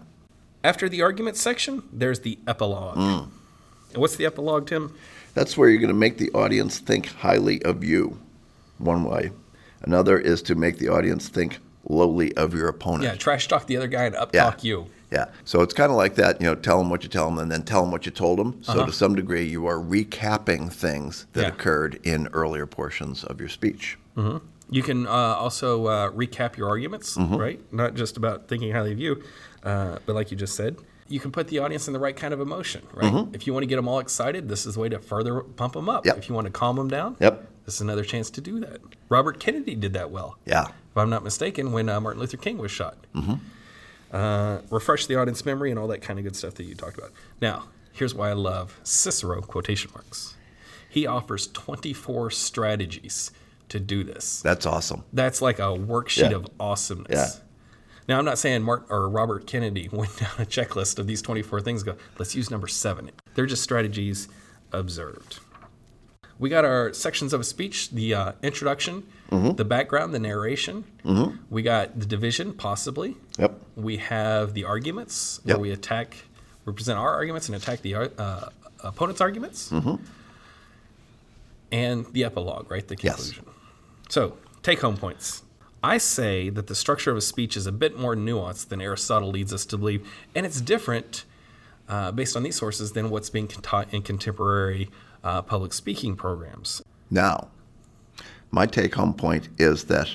After 0.63 0.87
the 0.87 1.01
argument 1.01 1.37
section, 1.37 1.83
there's 1.91 2.19
the 2.21 2.37
epilogue. 2.47 2.97
Mm. 2.97 3.27
And 3.93 3.97
what's 4.01 4.15
the 4.15 4.25
epilogue, 4.25 4.67
Tim? 4.67 4.93
That's 5.33 5.57
where 5.57 5.69
you're 5.69 5.79
going 5.79 5.87
to 5.89 5.93
make 5.93 6.17
the 6.17 6.29
audience 6.31 6.79
think 6.79 7.07
highly 7.07 7.61
of 7.63 7.83
you, 7.83 8.19
one 8.77 9.03
way. 9.03 9.31
Another 9.81 10.19
is 10.19 10.41
to 10.43 10.55
make 10.55 10.77
the 10.77 10.89
audience 10.89 11.29
think 11.29 11.57
lowly 11.89 12.35
of 12.37 12.53
your 12.53 12.67
opponent. 12.67 13.03
Yeah, 13.03 13.15
trash 13.15 13.47
talk 13.47 13.65
the 13.65 13.77
other 13.77 13.87
guy 13.87 14.03
and 14.03 14.15
up 14.15 14.35
Yeah. 14.35 14.43
talk 14.43 14.63
you. 14.63 14.85
Yeah. 15.11 15.25
So 15.45 15.61
it's 15.61 15.73
kind 15.73 15.89
of 15.91 15.97
like 15.97 16.15
that, 16.15 16.39
you 16.39 16.45
know, 16.47 16.55
tell 16.55 16.77
them 16.77 16.89
what 16.89 17.03
you 17.03 17.09
tell 17.09 17.25
them 17.29 17.39
and 17.39 17.51
then 17.51 17.63
tell 17.63 17.81
them 17.81 17.91
what 17.91 18.05
you 18.05 18.11
told 18.11 18.37
them. 18.39 18.59
So 18.61 18.73
Uh-huh. 18.73 18.85
to 18.85 18.91
some 18.93 19.15
degree, 19.15 19.43
you 19.43 19.65
are 19.65 19.77
recapping 19.77 20.71
things 20.71 21.25
that 21.33 21.41
Yeah. 21.41 21.47
occurred 21.47 21.99
in 22.03 22.27
earlier 22.33 22.65
portions 22.67 23.23
of 23.23 23.39
your 23.39 23.49
speech. 23.49 23.97
You 24.69 24.83
can 24.83 25.05
uh, 25.05 25.09
also 25.09 25.87
uh, 25.87 26.11
recap 26.11 26.55
your 26.55 26.69
arguments, 26.69 27.17
Mm-hmm. 27.17 27.35
right? 27.35 27.73
Not 27.73 27.95
just 27.95 28.15
about 28.15 28.47
thinking 28.47 28.71
highly 28.71 28.91
of 28.93 28.99
you, 28.99 29.21
uh, 29.63 29.97
but 30.05 30.15
like 30.15 30.31
you 30.31 30.37
just 30.37 30.55
said, 30.55 30.77
you 31.07 31.19
can 31.19 31.31
put 31.31 31.47
the 31.49 31.59
audience 31.59 31.87
in 31.87 31.93
the 31.93 31.99
right 31.99 32.15
kind 32.15 32.33
of 32.33 32.39
emotion, 32.39 32.85
right? 32.93 33.27
If 33.33 33.45
you 33.45 33.53
want 33.53 33.63
to 33.63 33.67
get 33.67 33.75
them 33.75 33.87
all 33.87 33.99
excited, 33.99 34.47
this 34.47 34.65
is 34.65 34.75
the 34.75 34.79
way 34.79 34.89
to 34.89 34.99
further 34.99 35.41
pump 35.41 35.73
them 35.73 35.89
up. 35.89 36.01
Mm-hmm. 36.01 36.07
Yep. 36.09 36.17
If 36.17 36.29
you 36.29 36.35
want 36.35 36.45
to 36.45 36.51
calm 36.51 36.77
them 36.77 36.87
down, 36.87 37.17
Yep. 37.19 37.47
this 37.65 37.75
is 37.75 37.81
another 37.81 38.03
chance 38.05 38.29
to 38.31 38.41
do 38.41 38.59
that. 38.61 38.79
Robert 39.09 39.39
Kennedy 39.39 39.75
did 39.75 39.91
that 39.93 40.09
well. 40.09 40.37
Yeah. 40.45 40.67
If 40.67 40.97
I'm 40.97 41.09
not 41.09 41.23
mistaken, 41.23 41.73
when 41.73 41.89
uh, 41.89 41.99
Martin 41.99 42.21
Luther 42.21 42.37
King 42.37 42.57
was 42.57 42.71
shot. 42.71 42.95
Uh, 44.11 44.59
refresh 44.69 45.05
the 45.05 45.15
audience 45.15 45.45
memory 45.45 45.69
and 45.69 45.79
all 45.79 45.87
that 45.87 46.01
kind 46.01 46.19
of 46.19 46.23
good 46.25 46.35
stuff 46.35 46.55
that 46.55 46.63
you 46.65 46.75
talked 46.75 46.97
about. 46.97 47.11
Now, 47.41 47.65
here's 47.93 48.13
why 48.13 48.29
I 48.29 48.33
love 48.33 48.77
Cicero 48.83 49.41
quotation 49.41 49.89
marks. 49.93 50.35
He 50.89 51.07
offers 51.07 51.47
24 51.47 52.31
strategies 52.31 53.31
to 53.69 53.79
do 53.79 54.03
this. 54.03 54.41
That's 54.41 54.65
awesome. 54.65 55.05
That's 55.13 55.41
like 55.41 55.59
a 55.59 55.63
worksheet 55.77 56.31
Yeah. 56.31 56.35
of 56.37 56.47
awesomeness. 56.59 57.09
Yeah. 57.37 57.41
Now, 58.11 58.19
I'm 58.19 58.25
not 58.25 58.37
saying 58.37 58.61
Martin 58.63 58.87
or 58.89 59.07
Robert 59.07 59.47
Kennedy 59.47 59.87
went 59.93 60.17
down 60.17 60.31
a 60.37 60.45
checklist 60.45 60.99
of 60.99 61.07
these 61.07 61.21
24 61.21 61.61
things. 61.61 61.81
Go, 61.81 61.95
let's 62.17 62.35
use 62.35 62.51
number 62.51 62.67
seven. 62.67 63.09
They're 63.35 63.45
just 63.45 63.63
strategies 63.63 64.27
observed. 64.73 65.39
We 66.37 66.49
got 66.49 66.65
our 66.65 66.91
sections 66.91 67.31
of 67.31 67.39
a 67.39 67.45
speech: 67.45 67.89
the 67.91 68.13
uh, 68.13 68.31
introduction, 68.43 69.03
Mm-hmm. 69.31 69.55
the 69.55 69.63
background, 69.63 70.13
the 70.13 70.19
narration. 70.19 70.83
We 71.49 71.61
got 71.61 71.97
the 71.97 72.05
division, 72.05 72.51
possibly. 72.51 73.15
Yep. 73.39 73.61
We 73.77 73.95
have 73.95 74.53
the 74.55 74.65
arguments, 74.65 75.39
where 75.45 75.57
we 75.57 75.71
attack, 75.71 76.17
we 76.65 76.73
present 76.73 76.99
our 76.99 77.13
arguments 77.13 77.47
and 77.47 77.55
attack 77.55 77.81
the 77.81 77.95
uh, 77.95 78.49
opponent's 78.83 79.21
arguments. 79.21 79.71
Mm-hmm. 79.71 80.03
And 81.71 82.05
the 82.11 82.25
epilogue, 82.25 82.69
right? 82.69 82.85
The 82.85 82.97
conclusion. 82.97 83.25
Yes. 83.25 83.33
conclusion. 83.37 83.61
So, 84.09 84.37
take 84.63 84.81
home 84.81 84.97
points. 84.97 85.43
I 85.83 85.97
say 85.97 86.49
that 86.49 86.67
the 86.67 86.75
structure 86.75 87.11
of 87.11 87.17
a 87.17 87.21
speech 87.21 87.57
is 87.57 87.65
a 87.65 87.71
bit 87.71 87.97
more 87.97 88.15
nuanced 88.15 88.67
than 88.69 88.81
Aristotle 88.81 89.29
leads 89.29 89.51
us 89.51 89.65
to 89.67 89.77
believe, 89.77 90.07
and 90.35 90.45
it's 90.45 90.61
different 90.61 91.25
uh, 91.89 92.11
based 92.11 92.35
on 92.35 92.43
these 92.43 92.55
sources 92.55 92.91
than 92.91 93.09
what's 93.09 93.29
being 93.29 93.47
taught 93.47 93.91
in 93.93 94.01
contemporary 94.01 94.89
uh, 95.23 95.41
public 95.41 95.73
speaking 95.73 96.15
programs. 96.15 96.81
Now, 97.09 97.49
my 98.51 98.65
take 98.65 98.95
home 98.95 99.13
point 99.13 99.49
is 99.57 99.85
that 99.85 100.09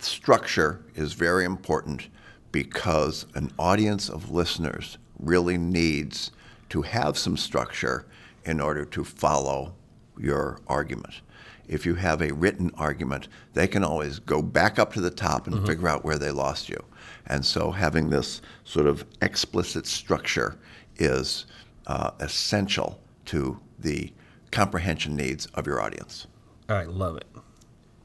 structure 0.00 0.80
is 0.94 1.12
very 1.12 1.44
important 1.44 2.08
because 2.50 3.26
an 3.34 3.52
audience 3.58 4.08
of 4.08 4.30
listeners 4.30 4.98
really 5.18 5.58
needs 5.58 6.32
to 6.70 6.82
have 6.82 7.16
some 7.16 7.36
structure 7.36 8.04
in 8.44 8.60
order 8.60 8.84
to 8.84 9.04
follow 9.04 9.74
your 10.18 10.58
argument. 10.66 11.20
If 11.68 11.84
you 11.84 11.94
have 11.96 12.22
a 12.22 12.32
written 12.32 12.70
argument, 12.76 13.28
they 13.52 13.68
can 13.68 13.84
always 13.84 14.18
go 14.18 14.40
back 14.42 14.78
up 14.78 14.92
to 14.94 15.00
the 15.00 15.10
top 15.10 15.46
and 15.46 15.66
figure 15.66 15.88
out 15.88 16.04
where 16.04 16.18
they 16.18 16.30
lost 16.30 16.68
you. 16.68 16.82
And 17.26 17.44
so 17.44 17.70
having 17.70 18.08
this 18.10 18.40
sort 18.64 18.86
of 18.86 19.04
explicit 19.20 19.86
structure 19.86 20.56
is 20.96 21.44
uh, 21.86 22.12
essential 22.20 22.98
to 23.26 23.60
the 23.78 24.12
comprehension 24.50 25.14
needs 25.14 25.46
of 25.54 25.66
your 25.66 25.80
audience. 25.80 26.26
I 26.68 26.84
love 26.84 27.16
it. 27.18 27.26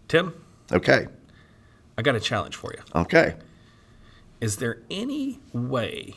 Tim, 0.08 0.34
Okay. 0.72 1.08
I 1.98 2.01
got 2.01 2.15
a 2.15 2.20
challenge 2.20 2.55
for 2.55 2.74
you. 2.74 2.82
Okay. 2.96 3.36
Is 4.41 4.58
there 4.58 4.79
any 4.89 5.39
way 5.53 6.15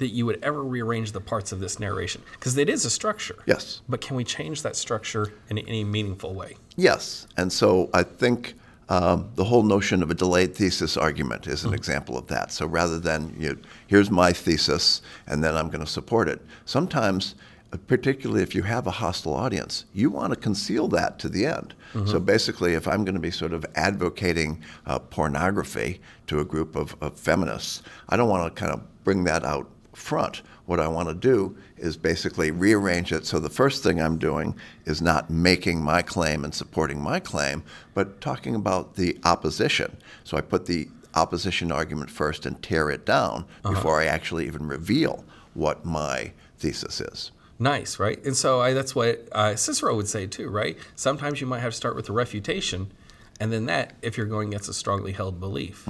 that 0.00 0.08
you 0.08 0.26
would 0.26 0.42
ever 0.42 0.64
rearrange 0.64 1.12
the 1.12 1.20
parts 1.20 1.52
of 1.52 1.60
this 1.60 1.78
narration? 1.78 2.22
Because 2.32 2.56
it 2.56 2.68
is 2.68 2.84
a 2.84 2.90
structure. 2.90 3.36
Yes. 3.46 3.82
But 3.88 4.00
can 4.00 4.16
we 4.16 4.24
change 4.24 4.62
that 4.62 4.74
structure 4.74 5.32
in 5.48 5.58
any 5.58 5.84
meaningful 5.84 6.34
way? 6.34 6.56
Yes. 6.76 7.26
And 7.36 7.52
so 7.52 7.88
I 7.94 8.02
think 8.02 8.54
um, 8.88 9.30
the 9.36 9.44
whole 9.44 9.62
notion 9.62 10.02
of 10.02 10.10
a 10.10 10.14
delayed 10.14 10.56
thesis 10.56 10.96
argument 10.96 11.46
is 11.46 11.64
an 11.64 11.74
example 11.74 12.18
of 12.18 12.26
that. 12.26 12.50
So 12.50 12.66
rather 12.66 12.98
than, 12.98 13.36
you 13.38 13.50
know, 13.50 13.56
here's 13.86 14.10
my 14.10 14.32
thesis 14.32 15.02
and 15.26 15.44
then 15.44 15.54
I'm 15.54 15.68
going 15.68 15.84
to 15.84 15.90
support 15.90 16.28
it, 16.28 16.40
sometimes, 16.64 17.34
uh, 17.72 17.76
particularly 17.86 18.42
if 18.42 18.54
you 18.54 18.62
have 18.62 18.86
a 18.86 18.90
hostile 18.90 19.34
audience, 19.34 19.84
you 19.92 20.10
want 20.10 20.32
to 20.32 20.40
conceal 20.40 20.88
that 20.88 21.18
to 21.20 21.28
the 21.28 21.46
end. 21.46 21.74
So 22.06 22.20
basically, 22.20 22.74
if 22.74 22.86
I'm 22.86 23.04
going 23.04 23.16
to 23.16 23.20
be 23.20 23.32
sort 23.32 23.52
of 23.52 23.66
advocating 23.74 24.62
uh, 24.86 25.00
pornography 25.00 26.00
to 26.28 26.38
a 26.38 26.44
group 26.44 26.76
of, 26.76 26.94
of 27.00 27.18
feminists, 27.18 27.82
I 28.08 28.16
don't 28.16 28.28
want 28.28 28.54
to 28.54 28.60
kind 28.60 28.72
of 28.72 28.80
bring 29.02 29.24
that 29.24 29.44
out 29.44 29.68
front. 30.00 30.42
What 30.66 30.80
I 30.80 30.88
want 30.88 31.08
to 31.08 31.14
do 31.14 31.56
is 31.76 31.96
basically 31.96 32.50
rearrange 32.50 33.12
it 33.12 33.26
so 33.26 33.38
the 33.38 33.50
first 33.50 33.82
thing 33.82 34.00
I'm 34.00 34.18
doing 34.18 34.54
is 34.84 35.02
not 35.02 35.30
making 35.30 35.82
my 35.82 36.02
claim 36.02 36.44
and 36.44 36.54
supporting 36.54 37.00
my 37.00 37.20
claim, 37.20 37.64
but 37.92 38.20
talking 38.20 38.54
about 38.54 38.94
the 38.94 39.18
opposition. 39.24 39.96
So 40.24 40.36
I 40.36 40.42
put 40.42 40.66
the 40.66 40.88
opposition 41.14 41.72
argument 41.72 42.10
first 42.10 42.46
and 42.46 42.62
tear 42.62 42.88
it 42.88 43.04
down 43.04 43.46
before 43.62 44.00
I 44.00 44.06
actually 44.06 44.46
even 44.46 44.68
reveal 44.68 45.24
what 45.54 45.84
my 45.84 46.32
thesis 46.58 47.00
is. 47.00 47.32
Nice, 47.58 47.98
right? 47.98 48.24
And 48.24 48.36
so 48.36 48.60
I, 48.60 48.72
that's 48.72 48.94
what 48.94 49.28
uh, 49.32 49.56
Cicero 49.56 49.94
would 49.96 50.08
say 50.08 50.26
too, 50.26 50.48
right? 50.48 50.78
Sometimes 50.94 51.40
you 51.40 51.46
might 51.46 51.60
have 51.60 51.72
to 51.72 51.76
start 51.76 51.96
with 51.96 52.06
the 52.06 52.12
refutation, 52.12 52.92
and 53.40 53.52
then 53.52 53.66
that, 53.66 53.94
if 54.02 54.16
you're 54.16 54.26
going 54.26 54.48
against 54.48 54.68
a 54.68 54.72
strongly 54.72 55.12
held 55.12 55.40
belief. 55.40 55.86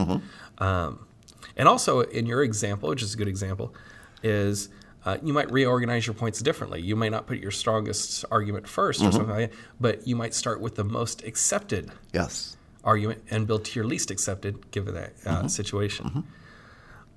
Um, 0.58 1.06
and 1.56 1.68
also, 1.68 2.00
in 2.00 2.26
your 2.26 2.42
example, 2.42 2.88
which 2.88 3.02
is 3.02 3.14
a 3.14 3.16
good 3.16 3.28
example, 3.28 3.74
is 4.22 4.68
uh, 5.04 5.16
you 5.22 5.32
might 5.32 5.50
reorganize 5.50 6.06
your 6.06 6.14
points 6.14 6.40
differently. 6.40 6.80
You 6.82 6.94
may 6.96 7.08
not 7.08 7.26
put 7.26 7.38
your 7.38 7.50
strongest 7.50 8.24
argument 8.30 8.66
1st 8.66 9.08
or 9.08 9.12
something 9.12 9.28
like 9.28 9.50
that, 9.50 9.58
but 9.80 10.06
you 10.06 10.14
might 10.14 10.34
start 10.34 10.60
with 10.60 10.74
the 10.76 10.84
most 10.84 11.24
accepted 11.24 11.90
Yes. 12.12 12.56
argument 12.84 13.22
and 13.30 13.46
build 13.46 13.64
to 13.66 13.72
your 13.78 13.86
least 13.86 14.10
accepted 14.10 14.70
given 14.72 14.94
that 14.94 15.12
uh, 15.24 15.48
situation. 15.48 16.24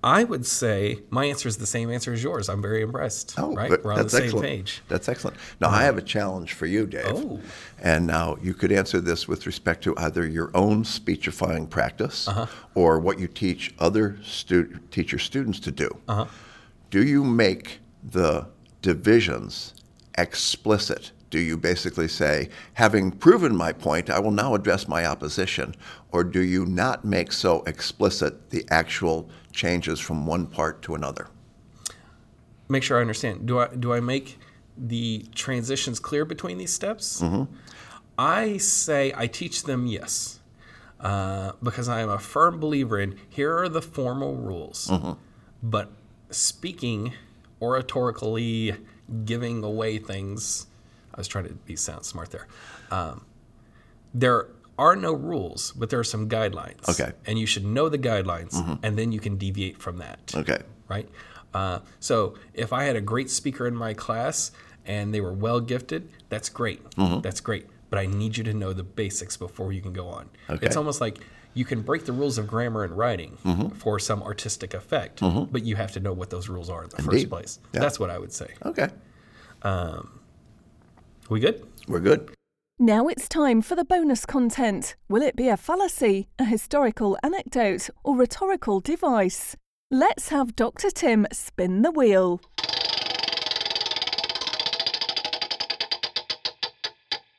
I 0.05 0.25
would 0.25 0.45
say 0.45 0.99
my 1.09 1.25
answer 1.25 1.47
is 1.47 1.57
the 1.57 1.65
same 1.65 1.89
answer 1.89 2.11
as 2.11 2.21
yours. 2.21 2.49
I'm 2.49 2.61
very 2.61 2.81
impressed. 2.81 3.35
Oh, 3.37 3.53
right? 3.55 3.69
We're 3.83 3.91
on 3.93 3.97
the 3.99 4.03
that's 4.03 4.13
same 4.13 4.23
excellent. 4.23 4.45
page. 4.45 4.81
That's 4.89 5.07
excellent. 5.07 5.37
Now, 5.61 5.69
I 5.69 5.83
have 5.83 5.97
a 5.97 6.01
challenge 6.01 6.53
for 6.53 6.65
you, 6.65 6.85
Dave. 6.85 7.05
Oh. 7.07 7.39
And 7.81 8.05
now 8.07 8.37
you 8.41 8.53
could 8.53 8.73
answer 8.73 8.99
this 8.99 9.29
with 9.29 9.45
respect 9.45 9.81
to 9.85 9.95
either 9.97 10.25
your 10.27 10.51
own 10.53 10.83
speechifying 10.83 11.67
practice 11.67 12.27
Uh-huh. 12.27 12.47
or 12.75 12.99
what 12.99 13.17
you 13.17 13.27
teach 13.29 13.73
other 13.79 14.17
stu- 14.23 14.77
teach 14.91 15.13
your 15.13 15.19
students 15.19 15.59
to 15.61 15.71
do. 15.71 15.89
Uh-huh. 16.09 16.25
Do 16.93 17.03
you 17.03 17.23
make 17.23 17.79
the 18.03 18.45
divisions 18.83 19.73
explicit? 20.15 21.11
Do 21.31 21.39
you 21.39 21.57
basically 21.57 22.07
say, 22.07 22.49
having 22.73 23.09
proven 23.09 23.55
my 23.55 23.73
point, 23.73 24.11
I 24.11 24.19
will 24.19 24.29
now 24.29 24.53
address 24.53 24.87
my 24.87 25.03
opposition? 25.07 25.73
Or 26.11 26.23
do 26.23 26.41
you 26.41 26.67
not 26.67 27.03
make 27.03 27.31
so 27.31 27.63
explicit 27.63 28.51
the 28.51 28.63
actual 28.69 29.27
changes 29.51 29.99
from 29.99 30.27
one 30.27 30.45
part 30.45 30.83
to 30.83 30.93
another? 30.93 31.29
Make 32.69 32.83
sure 32.83 32.99
I 32.99 33.01
understand. 33.01 33.47
Do 33.47 33.57
I 33.57 33.69
do 33.73 33.91
I 33.91 33.99
make 33.99 34.37
the 34.77 35.25
transitions 35.33 35.99
clear 35.99 36.25
between 36.25 36.59
these 36.59 36.73
steps? 36.73 37.21
Mm-hmm. 37.23 37.51
I 38.19 38.57
say 38.57 39.11
I 39.17 39.25
teach 39.25 39.63
them 39.63 39.87
yes, 39.87 40.41
uh, 40.99 41.53
because 41.63 41.89
I 41.89 42.01
am 42.01 42.09
a 42.11 42.19
firm 42.19 42.59
believer 42.59 42.99
in 42.99 43.17
here 43.29 43.57
are 43.57 43.67
the 43.67 43.81
formal 43.81 44.35
rules, 44.35 44.89
Mm-hmm. 44.89 45.13
but 45.63 45.89
speaking 46.33 47.13
oratorically, 47.61 48.77
giving 49.25 49.63
away 49.63 49.97
things. 49.97 50.67
I 51.13 51.17
was 51.17 51.27
trying 51.27 51.45
to 51.47 51.53
be 51.53 51.75
sound 51.75 52.05
smart 52.05 52.31
there. 52.31 52.47
Um, 52.91 53.25
there 54.13 54.47
are 54.77 54.95
no 54.95 55.13
rules, 55.13 55.71
but 55.73 55.89
there 55.89 55.99
are 55.99 56.03
some 56.03 56.27
guidelines. 56.27 56.87
Okay. 56.89 57.11
And 57.25 57.37
you 57.37 57.45
should 57.45 57.65
know 57.65 57.89
the 57.89 57.99
guidelines, 57.99 58.79
and 58.83 58.97
then 58.97 59.11
you 59.11 59.19
can 59.19 59.37
deviate 59.37 59.77
from 59.79 59.97
that 59.97 60.33
Okay. 60.35 60.59
right? 60.87 61.07
Uh, 61.53 61.79
so 61.99 62.33
if 62.53 62.73
I 62.73 62.83
had 62.85 62.95
a 62.95 63.01
great 63.01 63.29
speaker 63.29 63.67
in 63.67 63.75
my 63.75 63.93
class 63.93 64.51
and 64.85 65.13
they 65.13 65.21
were 65.21 65.33
well 65.33 65.59
gifted, 65.59 66.09
that's 66.29 66.49
great. 66.49 66.83
Mm-hmm. 66.91 67.21
That's 67.21 67.39
great. 67.39 67.67
But 67.91 67.99
I 67.99 68.07
need 68.07 68.37
you 68.37 68.43
to 68.45 68.53
know 68.55 68.73
the 68.73 68.83
basics 68.83 69.37
before 69.37 69.71
you 69.71 69.79
can 69.81 69.93
go 69.93 70.07
on. 70.07 70.29
Okay. 70.49 70.65
It's 70.65 70.75
almost 70.75 70.99
like 70.99 71.19
you 71.53 71.65
can 71.65 71.81
break 71.81 72.05
the 72.05 72.11
rules 72.13 72.37
of 72.37 72.47
grammar 72.47 72.83
and 72.83 72.97
writing 72.97 73.37
Mm-hmm. 73.45 73.69
for 73.77 73.99
some 73.99 74.23
artistic 74.23 74.73
effect, 74.73 75.21
but 75.51 75.63
you 75.63 75.75
have 75.75 75.91
to 75.93 75.99
know 75.99 76.13
what 76.13 76.29
those 76.29 76.49
rules 76.49 76.69
are 76.69 76.83
in 76.83 76.89
the 76.89 76.97
Indeed. 76.97 77.11
first 77.11 77.29
place. 77.29 77.59
Yeah. 77.73 77.79
That's 77.81 77.99
what 77.99 78.09
I 78.09 78.17
would 78.17 78.33
say. 78.33 78.47
Okay. 78.65 78.89
We 81.29 81.39
good? 81.39 81.65
We're 81.87 81.99
good. 81.99 82.29
Now 82.79 83.07
it's 83.07 83.29
time 83.29 83.61
for 83.61 83.75
the 83.75 83.85
bonus 83.85 84.25
content. 84.25 84.95
Will 85.07 85.21
it 85.21 85.35
be 85.35 85.47
a 85.47 85.55
fallacy, 85.57 86.27
a 86.39 86.45
historical 86.45 87.17
anecdote, 87.23 87.89
or 88.03 88.15
rhetorical 88.17 88.79
device? 88.79 89.55
Let's 89.91 90.29
have 90.29 90.55
Dr. 90.55 90.89
Tim 90.89 91.27
spin 91.31 91.81
the 91.83 91.91
wheel. 91.91 92.41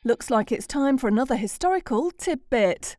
Looks 0.05 0.31
like 0.31 0.53
it's 0.53 0.67
time 0.67 0.99
for 0.99 1.09
another 1.09 1.35
historical 1.37 2.11
tidbit. 2.11 2.97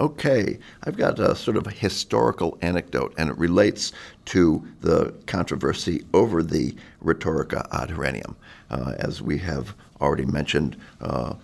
Okay, 0.00 0.60
I've 0.84 0.96
got 0.96 1.18
a 1.18 1.34
sort 1.34 1.56
of 1.56 1.66
a 1.66 1.72
historical 1.72 2.56
anecdote, 2.62 3.12
and 3.18 3.28
it 3.30 3.36
relates 3.36 3.92
to 4.26 4.64
the 4.80 5.12
controversy 5.26 6.04
over 6.14 6.40
the 6.40 6.76
Rhetorica 7.02 7.66
ad 7.72 7.88
Herennium. 7.88 8.36
Uh, 8.70 8.94
as 8.98 9.20
we 9.20 9.38
have 9.38 9.74
already 10.00 10.24
mentioned, 10.24 10.76
uh, 11.00 11.34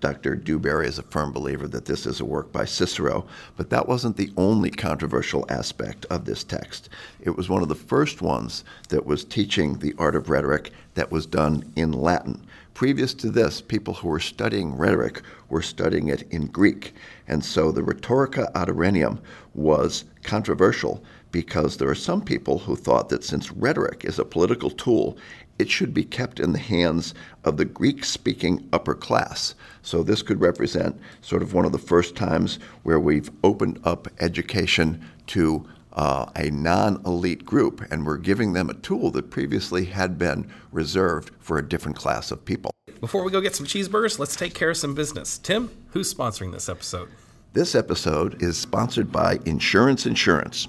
Dr. 0.00 0.36
Dewberry 0.36 0.86
is 0.86 0.98
a 0.98 1.02
firm 1.02 1.32
believer 1.32 1.66
that 1.68 1.86
this 1.86 2.06
is 2.06 2.20
a 2.20 2.24
work 2.24 2.52
by 2.52 2.64
Cicero, 2.64 3.26
but 3.56 3.70
that 3.70 3.88
wasn't 3.88 4.16
the 4.16 4.32
only 4.36 4.70
controversial 4.70 5.44
aspect 5.48 6.06
of 6.06 6.24
this 6.24 6.44
text. 6.44 6.88
It 7.20 7.36
was 7.36 7.48
one 7.48 7.62
of 7.62 7.68
the 7.68 7.74
first 7.74 8.22
ones 8.22 8.64
that 8.90 9.06
was 9.06 9.24
teaching 9.24 9.78
the 9.78 9.94
art 9.98 10.14
of 10.14 10.30
rhetoric 10.30 10.70
that 10.94 11.10
was 11.10 11.26
done 11.26 11.64
in 11.74 11.92
Latin. 11.92 12.46
Previous 12.74 13.12
to 13.14 13.30
this, 13.30 13.60
people 13.60 13.94
who 13.94 14.06
were 14.06 14.20
studying 14.20 14.76
rhetoric 14.76 15.22
were 15.48 15.62
studying 15.62 16.06
it 16.06 16.22
in 16.30 16.46
Greek. 16.46 16.94
And 17.26 17.44
so 17.44 17.72
the 17.72 17.82
Rhetorica 17.82 18.52
ad 18.54 18.68
Herennium 18.68 19.18
was 19.54 20.04
controversial 20.22 21.02
because 21.32 21.76
there 21.76 21.88
are 21.88 21.94
some 21.94 22.22
people 22.22 22.58
who 22.58 22.76
thought 22.76 23.08
that 23.08 23.24
since 23.24 23.50
rhetoric 23.50 24.04
is 24.04 24.20
a 24.20 24.24
political 24.24 24.70
tool, 24.70 25.18
it 25.58 25.70
should 25.70 25.92
be 25.92 26.04
kept 26.04 26.40
in 26.40 26.52
the 26.52 26.58
hands 26.58 27.14
of 27.44 27.56
the 27.56 27.64
Greek 27.64 28.04
speaking 28.04 28.68
upper 28.72 28.94
class. 28.94 29.54
So 29.82 30.02
this 30.02 30.22
could 30.22 30.40
represent 30.40 31.00
sort 31.20 31.42
of 31.42 31.54
one 31.54 31.64
of 31.64 31.72
the 31.72 31.78
first 31.78 32.14
times 32.14 32.58
where 32.82 33.00
we've 33.00 33.30
opened 33.42 33.80
up 33.84 34.08
education 34.20 35.04
to 35.28 35.66
uh, 35.94 36.30
a 36.36 36.50
non 36.50 37.02
elite 37.04 37.44
group, 37.44 37.84
and 37.90 38.06
we're 38.06 38.18
giving 38.18 38.52
them 38.52 38.70
a 38.70 38.74
tool 38.74 39.10
that 39.10 39.30
previously 39.30 39.84
had 39.86 40.16
been 40.16 40.48
reserved 40.70 41.32
for 41.40 41.58
a 41.58 41.68
different 41.68 41.96
class 41.96 42.30
of 42.30 42.44
people. 42.44 42.70
Before 43.00 43.24
we 43.24 43.32
go 43.32 43.40
get 43.40 43.56
some 43.56 43.66
cheeseburgers, 43.66 44.18
let's 44.18 44.36
take 44.36 44.54
care 44.54 44.70
of 44.70 44.76
some 44.76 44.94
business. 44.94 45.38
Tim, 45.38 45.70
who's 45.90 46.12
sponsoring 46.12 46.52
this 46.52 46.68
episode? 46.68 47.08
This 47.52 47.74
episode 47.74 48.42
is 48.42 48.58
sponsored 48.58 49.10
by 49.10 49.38
Insurance 49.44 50.06
Insurance. 50.06 50.68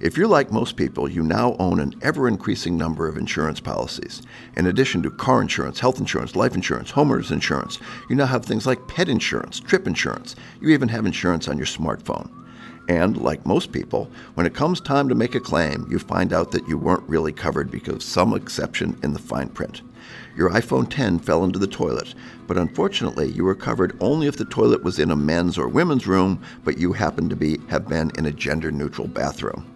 If 0.00 0.16
you're 0.16 0.28
like 0.28 0.52
most 0.52 0.76
people, 0.76 1.08
you 1.08 1.22
now 1.22 1.56
own 1.58 1.80
an 1.80 1.94
ever 2.02 2.28
increasing 2.28 2.76
number 2.76 3.08
of 3.08 3.16
insurance 3.16 3.60
policies. 3.60 4.22
In 4.56 4.66
addition 4.66 5.02
to 5.02 5.10
car 5.10 5.40
insurance, 5.40 5.80
health 5.80 5.98
insurance, 5.98 6.36
life 6.36 6.54
insurance, 6.54 6.92
homeowners 6.92 7.30
insurance, 7.30 7.78
you 8.08 8.16
now 8.16 8.26
have 8.26 8.44
things 8.44 8.66
like 8.66 8.88
pet 8.88 9.08
insurance, 9.08 9.60
trip 9.60 9.86
insurance. 9.86 10.36
You 10.60 10.70
even 10.70 10.88
have 10.88 11.06
insurance 11.06 11.48
on 11.48 11.56
your 11.56 11.66
smartphone. 11.66 12.30
And 12.88 13.18
like 13.18 13.44
most 13.44 13.70
people, 13.70 14.10
when 14.34 14.46
it 14.46 14.54
comes 14.54 14.80
time 14.80 15.08
to 15.10 15.14
make 15.14 15.34
a 15.34 15.40
claim, 15.40 15.86
you 15.90 15.98
find 15.98 16.32
out 16.32 16.52
that 16.52 16.66
you 16.66 16.78
weren't 16.78 17.08
really 17.08 17.32
covered 17.32 17.70
because 17.70 17.96
of 17.96 18.02
some 18.02 18.34
exception 18.34 18.98
in 19.02 19.12
the 19.12 19.18
fine 19.18 19.48
print. 19.48 19.82
Your 20.36 20.50
iPhone 20.50 20.88
10 20.88 21.18
fell 21.18 21.44
into 21.44 21.58
the 21.58 21.66
toilet, 21.66 22.14
but 22.46 22.56
unfortunately, 22.56 23.30
you 23.30 23.44
were 23.44 23.54
covered 23.54 23.96
only 24.00 24.26
if 24.26 24.36
the 24.36 24.44
toilet 24.44 24.84
was 24.84 24.98
in 24.98 25.10
a 25.10 25.16
men's 25.16 25.58
or 25.58 25.68
women's 25.68 26.06
room, 26.06 26.42
but 26.64 26.78
you 26.78 26.92
happened 26.92 27.30
to 27.30 27.36
be 27.36 27.58
have 27.68 27.88
been 27.88 28.10
in 28.16 28.26
a 28.26 28.32
gender-neutral 28.32 29.08
bathroom. 29.08 29.66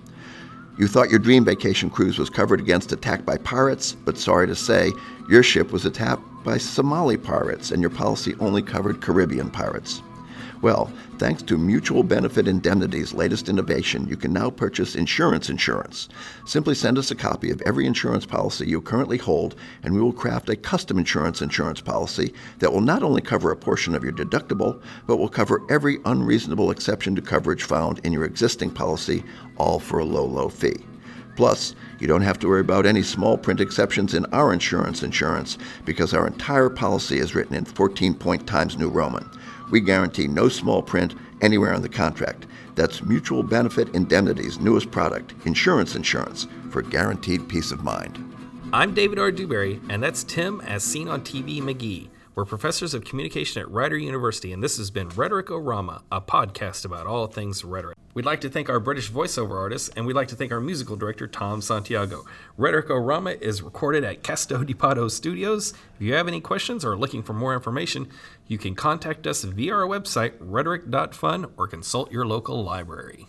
You 0.78 0.88
thought 0.88 1.10
your 1.10 1.18
dream 1.18 1.44
vacation 1.44 1.90
cruise 1.90 2.18
was 2.18 2.30
covered 2.30 2.60
against 2.60 2.92
attack 2.92 3.26
by 3.26 3.36
pirates, 3.38 3.92
but 3.92 4.16
sorry 4.16 4.46
to 4.46 4.54
say, 4.54 4.90
your 5.28 5.42
ship 5.42 5.70
was 5.70 5.84
attacked 5.84 6.22
by 6.44 6.58
Somali 6.58 7.16
pirates, 7.16 7.70
and 7.70 7.80
your 7.80 7.90
policy 7.90 8.34
only 8.40 8.62
covered 8.62 9.00
Caribbean 9.00 9.50
pirates. 9.50 10.02
Well, 10.62 10.92
thanks 11.18 11.42
to 11.42 11.58
Mutual 11.58 12.04
Benefit 12.04 12.46
Indemnity's 12.46 13.12
latest 13.12 13.48
innovation, 13.48 14.06
you 14.06 14.16
can 14.16 14.32
now 14.32 14.48
purchase 14.48 14.94
insurance 14.94 15.50
insurance. 15.50 16.08
Simply 16.46 16.76
send 16.76 16.98
us 16.98 17.10
a 17.10 17.16
copy 17.16 17.50
of 17.50 17.60
every 17.62 17.84
insurance 17.84 18.24
policy 18.24 18.68
you 18.68 18.80
currently 18.80 19.18
hold, 19.18 19.56
and 19.82 19.92
we 19.92 20.00
will 20.00 20.12
craft 20.12 20.48
a 20.50 20.54
custom 20.54 20.98
insurance 20.98 21.42
insurance 21.42 21.80
policy 21.80 22.32
that 22.60 22.72
will 22.72 22.80
not 22.80 23.02
only 23.02 23.20
cover 23.20 23.50
a 23.50 23.56
portion 23.56 23.92
of 23.92 24.04
your 24.04 24.12
deductible, 24.12 24.80
but 25.08 25.16
will 25.16 25.28
cover 25.28 25.66
every 25.68 25.98
unreasonable 26.04 26.70
exception 26.70 27.16
to 27.16 27.22
coverage 27.22 27.64
found 27.64 27.98
in 28.04 28.12
your 28.12 28.24
existing 28.24 28.70
policy, 28.70 29.24
all 29.56 29.80
for 29.80 29.98
a 29.98 30.04
low, 30.04 30.24
low 30.24 30.48
fee. 30.48 30.86
Plus, 31.36 31.74
you 31.98 32.06
don't 32.06 32.22
have 32.22 32.38
to 32.40 32.48
worry 32.48 32.60
about 32.60 32.86
any 32.86 33.02
small 33.02 33.38
print 33.38 33.60
exceptions 33.60 34.14
in 34.14 34.26
our 34.26 34.52
insurance 34.52 35.02
insurance 35.02 35.58
because 35.84 36.12
our 36.12 36.26
entire 36.26 36.68
policy 36.68 37.18
is 37.18 37.34
written 37.34 37.56
in 37.56 37.64
14 37.64 38.14
point 38.14 38.46
Times 38.46 38.76
New 38.76 38.88
Roman. 38.88 39.28
We 39.70 39.80
guarantee 39.80 40.28
no 40.28 40.48
small 40.48 40.82
print 40.82 41.14
anywhere 41.40 41.72
on 41.72 41.82
the 41.82 41.88
contract. 41.88 42.46
That's 42.74 43.02
Mutual 43.02 43.42
Benefit 43.42 43.94
Indemnity's 43.94 44.58
newest 44.58 44.90
product, 44.90 45.34
Insurance 45.46 45.94
Insurance, 45.94 46.46
for 46.70 46.82
guaranteed 46.82 47.48
peace 47.48 47.70
of 47.70 47.82
mind. 47.82 48.18
I'm 48.72 48.94
David 48.94 49.18
R. 49.18 49.30
Dewberry, 49.30 49.80
and 49.90 50.02
that's 50.02 50.24
Tim 50.24 50.60
as 50.62 50.82
seen 50.82 51.08
on 51.08 51.20
TV 51.22 51.60
McGee. 51.60 52.08
We're 52.34 52.46
professors 52.46 52.94
of 52.94 53.04
communication 53.04 53.60
at 53.60 53.70
Rider 53.70 53.98
University, 53.98 54.54
and 54.54 54.62
this 54.62 54.78
has 54.78 54.90
been 54.90 55.10
Rhetoricorama, 55.10 56.00
a 56.10 56.22
podcast 56.22 56.86
about 56.86 57.06
all 57.06 57.26
things 57.26 57.62
rhetoric. 57.62 57.98
We'd 58.14 58.24
like 58.24 58.40
to 58.40 58.48
thank 58.48 58.70
our 58.70 58.80
British 58.80 59.10
voiceover 59.10 59.50
artists, 59.50 59.90
and 59.90 60.06
we'd 60.06 60.16
like 60.16 60.28
to 60.28 60.34
thank 60.34 60.50
our 60.50 60.60
musical 60.60 60.96
director, 60.96 61.26
Tom 61.26 61.60
Santiago. 61.60 62.24
Rhetoricorama 62.58 63.38
is 63.42 63.60
recorded 63.60 64.02
at 64.02 64.22
Casto 64.22 64.64
di 64.64 64.72
Pato 64.72 65.10
Studios. 65.10 65.74
If 65.96 66.00
you 66.00 66.14
have 66.14 66.26
any 66.26 66.40
questions 66.40 66.86
or 66.86 66.92
are 66.92 66.96
looking 66.96 67.22
for 67.22 67.34
more 67.34 67.52
information, 67.52 68.08
you 68.46 68.56
can 68.56 68.74
contact 68.74 69.26
us 69.26 69.44
via 69.44 69.74
our 69.74 69.86
website, 69.86 70.32
rhetoric.fun, 70.40 71.52
or 71.58 71.66
consult 71.66 72.10
your 72.10 72.24
local 72.24 72.64
library. 72.64 73.26